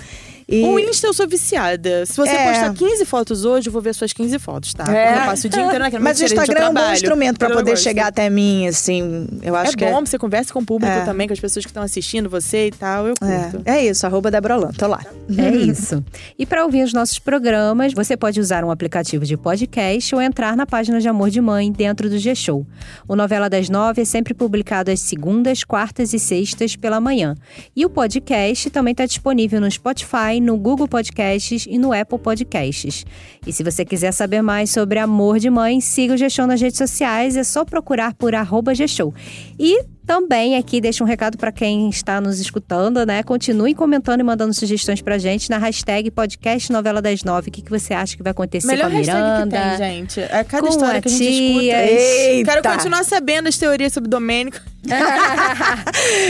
E... 0.47 0.63
O 0.63 0.79
Insta 0.79 1.07
eu 1.07 1.13
sou 1.13 1.27
viciada. 1.27 2.05
Se 2.05 2.15
você 2.15 2.31
é. 2.31 2.51
postar 2.51 2.73
15 2.73 3.05
fotos 3.05 3.45
hoje, 3.45 3.67
eu 3.69 3.73
vou 3.73 3.81
ver 3.81 3.93
suas 3.95 4.13
15 4.13 4.37
fotos, 4.39 4.73
tá? 4.73 4.85
É. 4.95 5.13
Eu 5.13 5.25
passo 5.25 5.47
o 5.47 5.49
dia 5.49 5.61
inteiro 5.61 5.83
naquela 5.83 6.03
Mas 6.03 6.19
o 6.19 6.25
Instagram 6.25 6.65
é 6.65 6.69
um 6.69 6.73
bom 6.73 6.93
instrumento 6.93 7.37
para 7.39 7.49
poder 7.51 7.77
chegar 7.77 8.07
até 8.07 8.29
mim, 8.29 8.67
assim. 8.67 9.27
Eu 9.41 9.55
acho 9.55 9.73
é 9.73 9.75
que 9.75 9.85
bom, 9.85 9.99
é... 9.99 10.05
você 10.05 10.17
conversa 10.17 10.53
com 10.53 10.59
o 10.59 10.65
público 10.65 10.93
é. 10.93 11.05
também, 11.05 11.27
com 11.27 11.33
as 11.33 11.39
pessoas 11.39 11.65
que 11.65 11.71
estão 11.71 11.83
assistindo 11.83 12.29
você 12.29 12.67
e 12.67 12.71
tal. 12.71 13.07
Eu 13.07 13.15
curto. 13.19 13.63
É, 13.65 13.77
é 13.77 13.85
isso, 13.85 14.05
arroba 14.05 14.29
Débora 14.29 14.55
tô 14.77 14.87
lá. 14.87 15.01
É 15.37 15.49
isso. 15.55 16.03
E 16.37 16.45
para 16.45 16.63
ouvir 16.63 16.83
os 16.83 16.93
nossos 16.93 17.19
programas, 17.19 17.93
você 17.93 18.15
pode 18.15 18.39
usar 18.39 18.63
um 18.63 18.71
aplicativo 18.71 19.25
de 19.25 19.35
podcast 19.35 20.13
ou 20.13 20.21
entrar 20.21 20.55
na 20.55 20.65
página 20.65 20.99
de 20.99 21.07
Amor 21.07 21.29
de 21.29 21.41
Mãe 21.41 21.71
dentro 21.71 22.09
do 22.09 22.17
G-Show. 22.17 22.65
O 23.07 23.15
Novela 23.15 23.49
das 23.49 23.69
Nove 23.69 24.01
é 24.01 24.05
sempre 24.05 24.33
publicado 24.33 24.91
às 24.91 24.99
segundas, 24.99 25.63
quartas 25.63 26.13
e 26.13 26.19
sextas 26.19 26.75
pela 26.75 26.99
manhã. 26.99 27.35
E 27.75 27.85
o 27.85 27.89
podcast 27.89 28.69
também 28.69 28.91
está 28.91 29.05
disponível 29.05 29.59
no 29.59 29.69
Spotify, 29.69 30.34
no 30.39 30.57
Google 30.57 30.87
Podcast 30.87 31.15
Podcasts 31.15 31.65
e 31.69 31.77
no 31.77 31.93
Apple 31.93 32.19
Podcasts. 32.19 33.05
E 33.45 33.53
se 33.53 33.63
você 33.63 33.85
quiser 33.85 34.11
saber 34.11 34.41
mais 34.41 34.69
sobre 34.69 34.99
amor 34.99 35.39
de 35.39 35.49
mãe, 35.49 35.79
siga 35.79 36.13
o 36.13 36.17
G-Show 36.17 36.45
nas 36.45 36.61
redes 36.61 36.77
sociais, 36.77 37.37
é 37.37 37.43
só 37.43 37.63
procurar 37.63 38.13
por 38.13 38.35
arroba 38.35 38.73
G-Show. 38.73 39.13
E 39.57 39.83
também 40.05 40.55
aqui 40.55 40.79
deixa 40.79 41.03
um 41.03 41.07
recado 41.07 41.37
para 41.37 41.51
quem 41.51 41.89
está 41.89 42.21
nos 42.21 42.39
escutando, 42.39 43.05
né? 43.05 43.23
Continue 43.23 43.73
comentando 43.73 44.19
e 44.19 44.23
mandando 44.23 44.53
sugestões 44.53 45.01
pra 45.01 45.17
gente 45.17 45.49
na 45.49 45.57
hashtag 45.57 46.11
podcast 46.11 46.71
novela 46.71 47.01
das 47.01 47.23
nove. 47.23 47.49
O 47.49 47.51
que, 47.51 47.61
que 47.61 47.69
você 47.69 47.93
acha 47.93 48.15
que 48.15 48.23
vai 48.23 48.31
acontecer 48.31 48.67
Melhor 48.67 48.89
com 48.89 48.95
a 48.95 48.99
Miranda? 48.99 49.57
Que 49.57 49.77
tem, 49.77 49.77
gente. 49.77 50.19
É 50.21 50.43
cada 50.43 50.67
história 50.69 51.01
que 51.01 51.07
a 51.07 51.11
gente 51.11 51.23
escuta. 51.23 51.83
Eita. 51.85 52.51
Quero 52.51 52.63
continuar 52.75 53.03
sabendo 53.03 53.47
as 53.47 53.57
teorias 53.57 53.93
sobre 53.93 54.09
Domênico. 54.09 54.57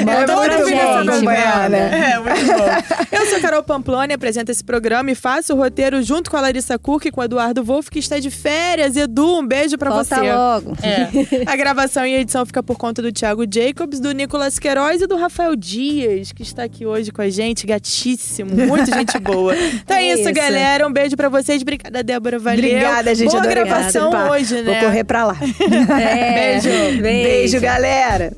Manda 0.05 0.21
É, 0.21 0.25
pra 0.25 0.35
muito 0.37 0.69
gente, 0.69 1.09
acompanhar, 1.09 1.69
né? 1.69 2.11
É, 2.13 2.19
muito 2.19 2.45
bom. 2.45 3.15
Eu 3.17 3.25
sou 3.27 3.39
Carol 3.41 3.63
Pamploni, 3.63 4.13
apresento 4.13 4.51
esse 4.51 4.63
programa 4.63 5.11
e 5.11 5.15
faço 5.15 5.53
o 5.53 5.57
roteiro 5.57 6.01
junto 6.01 6.31
com 6.31 6.37
a 6.37 6.41
Larissa 6.41 6.77
Kurk 6.79 7.07
e 7.07 7.11
com 7.11 7.19
o 7.21 7.23
Eduardo 7.23 7.63
Wolff, 7.63 7.89
que 7.91 7.99
está 7.99 8.17
de 8.19 8.29
férias. 8.29 8.95
Edu, 8.95 9.39
um 9.39 9.45
beijo 9.45 9.77
pra 9.77 9.89
Volta 9.91 10.15
você. 10.15 10.31
logo. 10.31 10.77
É. 10.81 11.05
A 11.51 11.55
gravação 11.55 12.05
e 12.05 12.15
a 12.15 12.19
edição 12.19 12.45
fica 12.45 12.63
por 12.63 12.77
conta 12.77 13.01
do 13.01 13.11
Thiago 13.11 13.45
Jacobs, 13.65 13.99
do 13.99 14.11
Nicolas 14.11 14.59
Queiroz 14.59 15.01
e 15.01 15.07
do 15.07 15.15
Rafael 15.15 15.55
Dias, 15.55 16.31
que 16.31 16.43
está 16.43 16.63
aqui 16.63 16.85
hoje 16.85 17.11
com 17.11 17.21
a 17.21 17.29
gente, 17.29 17.65
gatíssimo, 17.65 18.51
muito 18.55 18.93
gente 18.93 19.17
boa. 19.19 19.55
Então 19.85 19.97
é, 19.97 20.03
É 20.03 20.13
isso, 20.13 20.21
isso. 20.23 20.33
galera. 20.33 20.87
Um 20.87 20.91
beijo 20.93 21.15
pra 21.17 21.29
vocês. 21.29 21.61
Obrigada, 21.61 22.03
Débora. 22.03 22.37
Valeu. 22.37 22.59
Obrigada, 22.59 23.15
gente. 23.15 23.29
Boa 23.31 23.39
adorei 23.43 23.63
gravação 23.63 24.11
participar. 24.11 24.31
hoje, 24.31 24.61
né? 24.61 24.79
Vou 24.79 24.89
correr 24.89 25.03
pra 25.03 25.25
lá. 25.25 25.37
É, 25.99 26.59
Beijo. 26.61 27.01
Beijo, 27.01 27.59
galera. 27.59 28.31